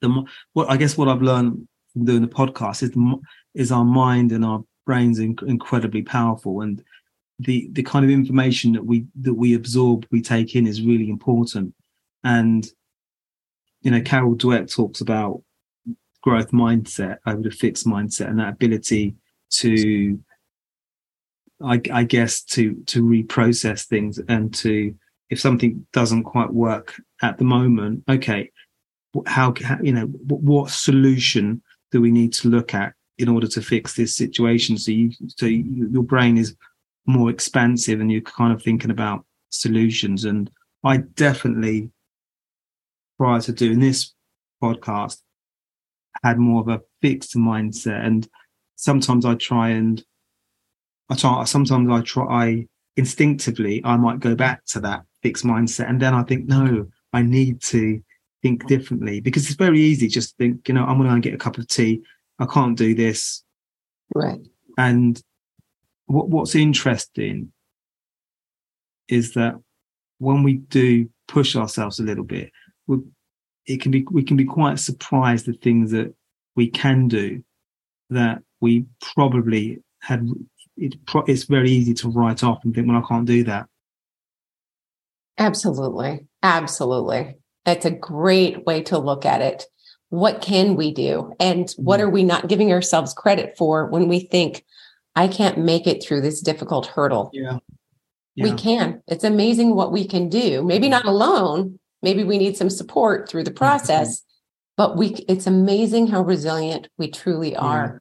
the 0.00 0.24
what 0.52 0.70
I 0.70 0.76
guess 0.76 0.96
what 0.96 1.08
I've 1.08 1.22
learned 1.22 1.68
from 1.92 2.04
doing 2.04 2.22
the 2.22 2.28
podcast 2.28 2.82
is 2.82 2.90
the, 2.90 3.18
is 3.54 3.72
our 3.72 3.84
mind 3.84 4.32
and 4.32 4.44
our 4.44 4.64
brains 4.86 5.18
inc- 5.18 5.46
incredibly 5.46 6.02
powerful. 6.02 6.60
And 6.60 6.82
the 7.38 7.68
the 7.72 7.82
kind 7.82 8.04
of 8.04 8.10
information 8.10 8.72
that 8.72 8.84
we 8.84 9.06
that 9.20 9.34
we 9.34 9.54
absorb 9.54 10.06
we 10.10 10.22
take 10.22 10.56
in 10.56 10.66
is 10.66 10.82
really 10.82 11.10
important. 11.10 11.74
And 12.24 12.66
you 13.82 13.90
know 13.90 14.00
Carol 14.00 14.36
Dweck 14.36 14.72
talks 14.74 15.00
about 15.00 15.42
growth 16.22 16.50
mindset 16.50 17.18
over 17.26 17.42
the 17.42 17.50
fixed 17.50 17.86
mindset 17.86 18.28
and 18.28 18.40
that 18.40 18.54
ability 18.54 19.14
to 19.50 20.18
I, 21.62 21.80
I 21.92 22.04
guess 22.04 22.42
to 22.42 22.74
to 22.86 23.02
reprocess 23.02 23.84
things 23.84 24.18
and 24.28 24.54
to 24.54 24.94
if 25.30 25.40
something 25.40 25.86
doesn't 25.92 26.24
quite 26.24 26.52
work 26.52 27.00
at 27.20 27.36
the 27.36 27.44
moment, 27.44 28.04
okay, 28.08 28.50
how, 29.26 29.54
how 29.62 29.78
you 29.82 29.92
know 29.92 30.06
what 30.06 30.70
solution 30.70 31.62
do 31.90 32.00
we 32.00 32.10
need 32.10 32.32
to 32.34 32.48
look 32.48 32.74
at 32.74 32.94
in 33.18 33.28
order 33.28 33.46
to 33.48 33.62
fix 33.62 33.94
this 33.94 34.16
situation? 34.16 34.78
So 34.78 34.90
you 34.92 35.10
so 35.36 35.46
you, 35.46 35.88
your 35.92 36.02
brain 36.02 36.38
is 36.38 36.56
more 37.06 37.30
expansive 37.30 38.00
and 38.00 38.10
you're 38.10 38.20
kind 38.20 38.52
of 38.52 38.62
thinking 38.62 38.90
about 38.90 39.24
solutions. 39.50 40.24
And 40.24 40.50
I 40.84 40.98
definitely, 40.98 41.90
prior 43.16 43.40
to 43.40 43.52
doing 43.52 43.80
this 43.80 44.14
podcast, 44.62 45.18
had 46.22 46.38
more 46.38 46.60
of 46.60 46.68
a 46.68 46.82
fixed 47.00 47.36
mindset. 47.36 48.04
And 48.04 48.28
sometimes 48.76 49.24
I 49.24 49.34
try 49.34 49.70
and 49.70 50.04
I 51.10 51.16
try. 51.16 51.44
Sometimes 51.44 51.90
I 51.90 52.00
try 52.02 52.66
instinctively. 52.96 53.80
I 53.84 53.96
might 53.96 54.20
go 54.20 54.34
back 54.34 54.64
to 54.66 54.80
that 54.80 55.04
fixed 55.22 55.44
mindset. 55.44 55.88
And 55.88 56.00
then 56.00 56.14
I 56.14 56.22
think, 56.22 56.46
no, 56.46 56.88
I 57.12 57.22
need 57.22 57.62
to 57.62 58.02
think 58.42 58.66
differently 58.66 59.20
because 59.20 59.46
it's 59.46 59.54
very 59.54 59.80
easy 59.80 60.06
just 60.08 60.36
think, 60.36 60.68
you 60.68 60.74
know, 60.74 60.84
I'm 60.84 60.98
going 60.98 61.10
to 61.10 61.28
get 61.28 61.34
a 61.34 61.38
cup 61.38 61.58
of 61.58 61.66
tea. 61.68 62.02
I 62.38 62.46
can't 62.46 62.76
do 62.76 62.94
this. 62.94 63.42
Right. 64.14 64.40
And 64.76 65.20
what, 66.06 66.28
what's 66.28 66.54
interesting 66.54 67.52
is 69.08 69.34
that 69.34 69.60
when 70.18 70.42
we 70.42 70.54
do 70.54 71.08
push 71.26 71.56
ourselves 71.56 71.98
a 71.98 72.04
little 72.04 72.24
bit, 72.24 72.50
we, 72.86 72.98
it 73.66 73.80
can 73.80 73.90
be 73.90 74.06
we 74.10 74.22
can 74.22 74.36
be 74.36 74.44
quite 74.44 74.78
surprised 74.78 75.48
at 75.48 75.60
things 75.60 75.90
that 75.90 76.14
we 76.56 76.68
can 76.68 77.08
do 77.08 77.42
that 78.10 78.42
we 78.60 78.86
probably 79.14 79.82
had. 80.00 80.28
It, 80.76 80.94
it's 81.26 81.44
very 81.44 81.70
easy 81.70 81.92
to 81.94 82.08
write 82.08 82.44
off 82.44 82.64
and 82.64 82.74
think, 82.74 82.86
well, 82.86 83.02
I 83.02 83.08
can't 83.08 83.26
do 83.26 83.44
that. 83.44 83.66
Absolutely. 85.36 86.26
Absolutely. 86.42 87.36
That's 87.64 87.84
a 87.84 87.90
great 87.90 88.64
way 88.64 88.82
to 88.84 88.98
look 88.98 89.26
at 89.26 89.40
it. 89.40 89.64
What 90.10 90.40
can 90.40 90.74
we 90.74 90.92
do? 90.92 91.34
And 91.38 91.70
what 91.76 92.00
mm-hmm. 92.00 92.08
are 92.08 92.10
we 92.10 92.24
not 92.24 92.48
giving 92.48 92.72
ourselves 92.72 93.12
credit 93.12 93.56
for 93.58 93.86
when 93.86 94.08
we 94.08 94.20
think, 94.20 94.64
I 95.16 95.28
can't 95.28 95.58
make 95.58 95.86
it 95.86 96.02
through 96.02 96.20
this 96.20 96.40
difficult 96.40 96.86
hurdle? 96.86 97.30
Yeah. 97.32 97.58
yeah. 98.34 98.44
We 98.44 98.52
can. 98.52 99.02
It's 99.06 99.24
amazing 99.24 99.74
what 99.74 99.92
we 99.92 100.06
can 100.06 100.28
do. 100.28 100.62
Maybe 100.62 100.88
not 100.88 101.04
alone. 101.04 101.78
Maybe 102.02 102.24
we 102.24 102.38
need 102.38 102.56
some 102.56 102.70
support 102.70 103.28
through 103.28 103.44
the 103.44 103.50
process, 103.50 104.22
but 104.76 104.96
we 104.96 105.08
it's 105.28 105.46
amazing 105.46 106.06
how 106.06 106.22
resilient 106.22 106.88
we 106.96 107.10
truly 107.10 107.56
are. 107.56 108.00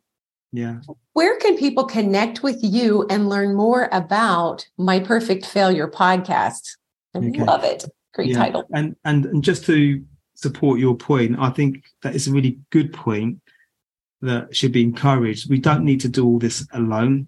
Yeah. 0.52 0.76
yeah. 0.88 0.94
Where 1.14 1.38
can 1.40 1.58
people 1.58 1.86
connect 1.86 2.44
with 2.44 2.60
you 2.62 3.08
and 3.10 3.28
learn 3.28 3.56
more 3.56 3.90
about 3.92 4.68
My 4.78 5.00
Perfect 5.00 5.46
Failure 5.46 5.88
podcast? 5.88 6.78
I 7.16 7.18
okay. 7.18 7.44
love 7.44 7.64
it. 7.64 7.86
Great 8.14 8.30
yeah. 8.30 8.38
title. 8.38 8.64
And, 8.72 8.96
and 9.04 9.26
and 9.26 9.44
just 9.44 9.66
to 9.66 10.04
support 10.38 10.80
your 10.80 10.96
point, 10.96 11.36
I 11.40 11.50
think 11.50 11.84
that 12.04 12.16
is 12.16 12.28
a 12.28 12.32
really 12.32 12.60
good 12.70 12.94
point. 12.94 13.42
that 14.22 14.56
should 14.56 14.72
be 14.72 14.82
encouraged. 14.82 15.50
We 15.50 15.60
don't 15.60 15.84
need 15.84 16.02
to 16.02 16.10
do 16.10 16.26
all 16.26 16.40
this 16.40 16.66
alone. 16.74 17.28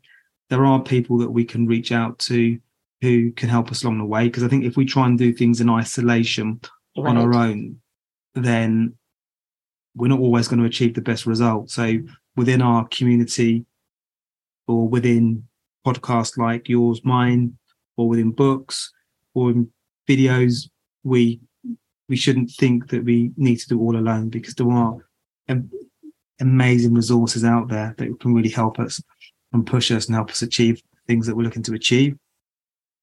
There 0.50 0.66
are 0.66 0.82
people 0.82 1.18
that 1.20 1.30
we 1.30 1.46
can 1.46 1.68
reach 1.68 1.92
out 1.92 2.18
to 2.20 2.58
who 3.02 3.32
can 3.32 3.50
help 3.50 3.72
us 3.72 3.84
along 3.84 4.00
the 4.00 4.06
way. 4.06 4.26
Because 4.26 4.44
I 4.44 4.48
think 4.48 4.64
if 4.64 4.76
we 4.76 4.86
try 4.86 5.06
and 5.06 5.18
do 5.18 5.32
things 5.34 5.62
in 5.62 5.70
isolation 5.70 6.60
right. 6.98 7.10
on 7.10 7.18
our 7.18 7.34
own, 7.34 7.80
then 8.34 8.96
we're 9.96 10.08
not 10.08 10.20
always 10.20 10.48
going 10.48 10.60
to 10.60 10.66
achieve 10.66 10.96
the 10.96 11.02
best 11.02 11.26
result. 11.26 11.70
So 11.70 12.00
within 12.36 12.62
our 12.62 12.88
community 12.88 13.66
or 14.68 14.88
within 14.88 15.48
podcasts 15.86 16.38
like 16.38 16.70
yours, 16.70 17.02
mine, 17.04 17.58
or 17.98 18.08
within 18.08 18.32
books 18.32 18.92
or 19.34 19.52
in 19.52 19.72
videos, 20.08 20.70
we 21.04 21.40
we 22.10 22.18
shouldn't 22.18 22.52
think 22.52 22.90
that 22.90 23.06
we 23.06 23.32
need 23.38 23.58
to 23.58 23.70
do 23.70 23.80
all 23.80 23.96
alone 23.96 24.30
because 24.30 24.56
there 24.56 24.70
are 24.70 24.98
amazing 26.40 26.94
resources 26.94 27.46
out 27.46 27.70
there 27.70 27.94
that 27.98 28.20
can 28.20 28.34
really 28.34 28.50
help 28.50 28.80
us 28.80 29.02
and 29.54 29.66
push 29.66 29.92
us 29.92 30.08
and 30.08 30.16
help 30.16 30.32
us 30.32 30.42
achieve 30.42 30.82
things 31.08 31.28
that 31.28 31.36
we're 31.36 31.44
looking 31.44 31.64
to 31.64 31.74
achieve. 31.74 32.18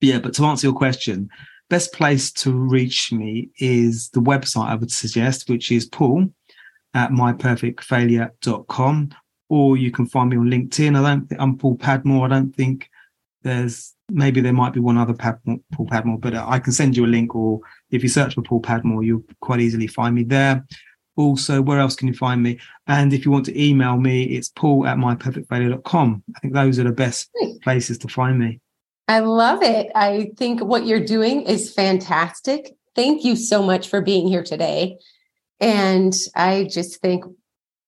But 0.01 0.09
yeah, 0.09 0.19
but 0.19 0.35
to 0.35 0.45
answer 0.45 0.67
your 0.67 0.75
question, 0.75 1.31
best 1.71 1.93
place 1.93 2.31
to 2.33 2.53
reach 2.53 3.13
me 3.13 3.49
is 3.59 4.11
the 4.11 4.21
website 4.21 4.69
I 4.69 4.75
would 4.75 4.93
suggest, 4.93 5.49
which 5.49 5.73
is 5.73 5.87
Paul 5.87 6.29
at 6.95 7.11
myperfectfailure.com. 7.11 9.15
Or 9.49 9.77
you 9.77 9.93
can 9.93 10.07
find 10.07 10.31
me 10.31 10.37
on 10.37 10.51
LinkedIn. 10.51 10.99
I 10.99 11.09
don't 11.09 11.29
think 11.29 11.41
I'm 11.41 11.57
Paul 11.57 11.77
Padmore. 11.77 12.27
I 12.27 12.31
don't 12.31 12.53
think 12.55 12.91
there's 13.47 13.95
maybe 14.11 14.41
there 14.41 14.53
might 14.53 14.73
be 14.73 14.81
one 14.81 14.99
other 14.99 15.15
Padmore, 15.15 15.63
Paul 15.73 15.87
Padmore, 15.87 16.21
but 16.21 16.35
uh, 16.35 16.45
I 16.47 16.59
can 16.59 16.73
send 16.73 16.97
you 16.97 17.07
a 17.07 17.09
link. 17.09 17.35
Or 17.35 17.61
if 17.91 18.03
you 18.03 18.09
search 18.09 18.35
for 18.35 18.43
Paul 18.43 18.61
Padmore, 18.61 19.05
you'll 19.05 19.25
quite 19.41 19.61
easily 19.61 19.87
find 19.87 20.15
me 20.15 20.25
there. 20.25 20.67
Also, 21.17 21.63
where 21.63 21.79
else 21.79 21.97
can 21.97 22.09
you 22.09 22.15
find 22.15 22.43
me? 22.43 22.59
And 22.87 23.13
if 23.13 23.25
you 23.25 23.31
want 23.31 23.47
to 23.47 23.59
email 23.59 23.97
me, 23.97 24.25
it's 24.25 24.51
paul 24.51 24.87
at 24.87 24.99
myperfectfailure.com. 24.99 26.23
I 26.35 26.39
think 26.41 26.53
those 26.53 26.79
are 26.79 26.85
the 26.85 26.93
best 26.93 27.31
places 27.63 27.97
to 27.99 28.09
find 28.09 28.39
me. 28.39 28.61
I 29.09 29.21
love 29.21 29.63
it. 29.63 29.91
I 29.95 30.33
think 30.37 30.63
what 30.63 30.85
you're 30.85 31.05
doing 31.05 31.43
is 31.43 31.73
fantastic. 31.73 32.75
Thank 32.95 33.25
you 33.25 33.35
so 33.35 33.63
much 33.63 33.89
for 33.89 34.03
being 34.03 34.29
here 34.29 34.43
today. 34.43 34.99
And 35.59 36.15
I 36.35 36.69
just 36.71 37.01
think 37.01 37.25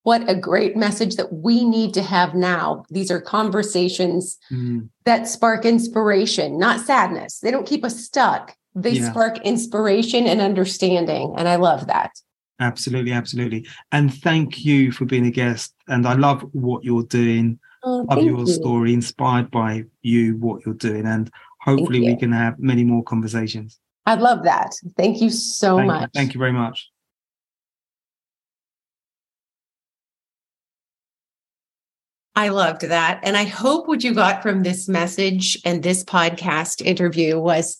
what 0.03 0.29
a 0.29 0.35
great 0.35 0.77
message 0.77 1.17
that 1.17 1.33
we 1.33 1.65
need 1.65 1.93
to 1.95 2.03
have 2.03 2.35
now. 2.35 2.85
These 2.91 3.11
are 3.11 3.21
conversations 3.21 4.39
mm. 4.51 4.89
that 5.05 5.29
spark 5.29 5.65
inspiration, 5.65 6.59
not 6.59 6.81
sadness. 6.81 7.41
They 7.41 7.51
don't 7.51 7.67
keep 7.67 7.85
us 7.85 8.05
stuck. 8.05 8.57
They 8.75 8.93
yeah. 8.93 9.11
spark 9.11 9.39
inspiration 9.43 10.27
and 10.27 10.41
understanding. 10.41 11.35
And 11.37 11.49
I 11.49 11.57
love 11.57 11.89
that. 11.89 12.13
Absolutely, 12.61 13.13
absolutely. 13.13 13.67
And 13.93 14.13
thank 14.13 14.65
you 14.65 14.93
for 14.93 15.05
being 15.05 15.27
a 15.27 15.31
guest. 15.31 15.75
And 15.87 16.07
I 16.07 16.15
love 16.15 16.43
what 16.53 16.85
you're 16.85 17.05
doing. 17.05 17.59
Oh, 17.85 18.07
love 18.09 18.23
your 18.23 18.41
you. 18.41 18.47
story, 18.47 18.93
inspired 18.93 19.51
by 19.51 19.85
you, 20.03 20.37
what 20.37 20.65
you're 20.65 20.75
doing. 20.75 21.07
And 21.07 21.31
hopefully 21.61 22.01
we 22.01 22.17
can 22.17 22.33
have 22.33 22.59
many 22.59 22.83
more 22.83 23.05
conversations. 23.05 23.79
I'd 24.07 24.21
love 24.21 24.43
that. 24.45 24.75
Thank 24.97 25.21
you 25.21 25.31
so 25.31 25.77
thank 25.77 25.87
much. 25.87 26.03
You. 26.03 26.09
Thank 26.15 26.35
you 26.35 26.39
very 26.39 26.53
much. 26.53 26.89
I 32.38 32.51
loved 32.51 32.83
that. 32.83 33.18
And 33.24 33.37
I 33.37 33.42
hope 33.42 33.88
what 33.88 34.05
you 34.05 34.14
got 34.14 34.44
from 34.44 34.62
this 34.62 34.87
message 34.87 35.61
and 35.64 35.83
this 35.83 36.05
podcast 36.05 36.81
interview 36.81 37.37
was 37.37 37.79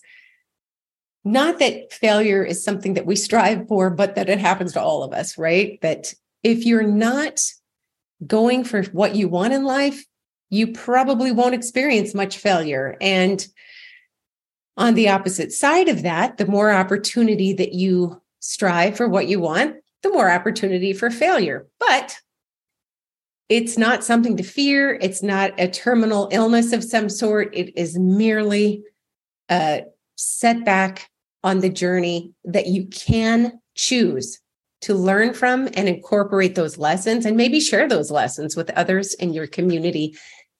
not 1.23 1.59
that 1.59 1.93
failure 1.93 2.43
is 2.43 2.61
something 2.61 2.95
that 2.95 3.05
we 3.05 3.15
strive 3.15 3.69
for, 3.69 3.89
but 3.89 4.15
that 4.15 4.27
it 4.27 4.37
happens 4.37 4.73
to 4.73 4.81
all 4.81 5.01
of 5.01 5.13
us, 5.13 5.37
right? 5.37 5.79
That 5.81 6.13
if 6.43 6.65
you're 6.65 6.83
not 6.83 7.39
going 8.27 8.65
for 8.65 8.83
what 8.87 9.15
you 9.15 9.29
want 9.29 9.53
in 9.53 9.63
life, 9.63 10.03
you 10.49 10.73
probably 10.73 11.31
won't 11.31 11.55
experience 11.55 12.13
much 12.13 12.37
failure. 12.37 12.97
And 12.99 13.47
on 14.75 14.93
the 14.93 15.07
opposite 15.07 15.53
side 15.53 15.87
of 15.87 16.01
that, 16.01 16.35
the 16.35 16.45
more 16.45 16.69
opportunity 16.69 17.53
that 17.53 17.71
you 17.71 18.21
strive 18.41 18.97
for 18.97 19.07
what 19.07 19.29
you 19.29 19.39
want, 19.39 19.77
the 20.03 20.11
more 20.11 20.29
opportunity 20.29 20.91
for 20.91 21.09
failure. 21.09 21.65
But 21.79 22.19
it's 23.49 23.77
not 23.77 24.03
something 24.03 24.37
to 24.37 24.43
fear. 24.43 24.97
It's 25.01 25.23
not 25.23 25.59
a 25.59 25.67
terminal 25.67 26.29
illness 26.31 26.71
of 26.71 26.83
some 26.83 27.09
sort. 27.09 27.53
It 27.55 27.77
is 27.77 27.97
merely 27.97 28.83
a 29.49 29.83
setback 30.15 31.09
on 31.43 31.59
the 31.59 31.69
journey 31.69 32.31
that 32.43 32.67
you 32.67 32.85
can 32.85 33.59
choose 33.75 34.39
to 34.81 34.93
learn 34.93 35.33
from 35.33 35.67
and 35.73 35.89
incorporate 35.89 36.55
those 36.55 36.77
lessons 36.77 37.25
and 37.25 37.35
maybe 37.35 37.59
share 37.59 37.87
those 37.87 38.11
lessons 38.11 38.55
with 38.55 38.69
others 38.71 39.13
in 39.15 39.33
your 39.33 39.47
community. 39.47 40.15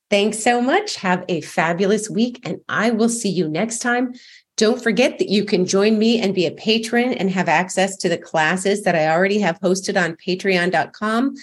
Thanks 0.09 0.39
so 0.39 0.59
much. 0.59 0.95
Have 0.95 1.23
a 1.29 1.41
fabulous 1.41 2.09
week, 2.09 2.39
and 2.43 2.59
I 2.67 2.89
will 2.89 3.09
see 3.09 3.29
you 3.29 3.47
next 3.47 3.79
time. 3.79 4.13
Don't 4.57 4.81
forget 4.81 5.19
that 5.19 5.29
you 5.29 5.45
can 5.45 5.65
join 5.65 5.99
me 5.99 6.19
and 6.19 6.33
be 6.33 6.45
a 6.45 6.51
patron 6.51 7.13
and 7.13 7.29
have 7.29 7.47
access 7.47 7.95
to 7.97 8.09
the 8.09 8.17
classes 8.17 8.81
that 8.81 8.95
I 8.95 9.07
already 9.07 9.39
have 9.39 9.59
hosted 9.61 10.01
on 10.01 10.17
patreon.com. 10.17 11.35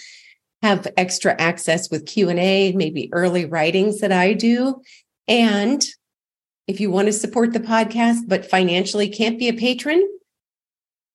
Have 0.62 0.88
extra 0.96 1.34
access 1.38 1.90
with 1.90 2.06
Q&A, 2.06 2.72
maybe 2.72 3.10
early 3.12 3.44
writings 3.44 4.00
that 4.00 4.12
I 4.12 4.32
do, 4.32 4.80
and 5.28 5.84
if 6.66 6.80
you 6.80 6.90
want 6.90 7.06
to 7.06 7.12
support 7.12 7.52
the 7.52 7.60
podcast, 7.60 8.22
but 8.26 8.50
financially 8.50 9.08
can't 9.08 9.38
be 9.38 9.48
a 9.48 9.54
patron, 9.54 10.06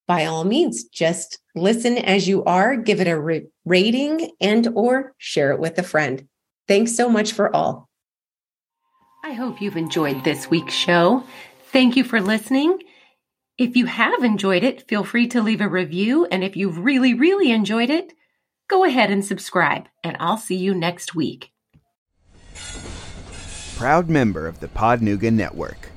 by 0.08 0.26
all 0.26 0.44
means, 0.44 0.86
just 0.86 1.40
listen 1.56 1.98
as 1.98 2.28
you 2.28 2.44
are, 2.44 2.76
give 2.76 3.00
it 3.00 3.08
a 3.08 3.20
re- 3.20 3.48
rating 3.66 4.32
and 4.42 4.68
or 4.76 5.14
share 5.18 5.52
it 5.52 5.60
with 5.60 5.78
a 5.78 5.84
friend. 5.84 6.28
Thanks 6.68 6.96
so 6.96 7.10
much 7.10 7.34
for 7.34 7.54
all. 7.56 7.90
I 9.24 9.34
hope 9.34 9.62
you've 9.62 9.78
enjoyed 9.78 10.24
this 10.24 10.50
week's 10.50 10.74
show. 10.74 11.24
Thank 11.72 11.96
you 11.96 12.04
for 12.04 12.20
listening. 12.20 12.80
If 13.58 13.76
you 13.76 13.86
have 13.86 14.24
enjoyed 14.24 14.64
it, 14.64 14.88
feel 14.88 15.04
free 15.04 15.28
to 15.28 15.42
leave 15.42 15.62
a 15.62 15.70
review. 15.70 16.26
And 16.26 16.44
if 16.44 16.56
you've 16.56 16.80
really, 16.80 17.14
really 17.14 17.52
enjoyed 17.52 17.90
it, 17.90 18.12
go 18.72 18.84
ahead 18.86 19.12
and 19.12 19.24
subscribe. 19.24 19.88
And 20.04 20.18
I'll 20.20 20.38
see 20.38 20.58
you 20.58 20.74
next 20.74 21.14
week 21.14 21.52
proud 23.82 24.08
member 24.12 24.48
of 24.48 24.60
the 24.60 24.68
Podnuga 24.68 25.34
Network. 25.34 25.91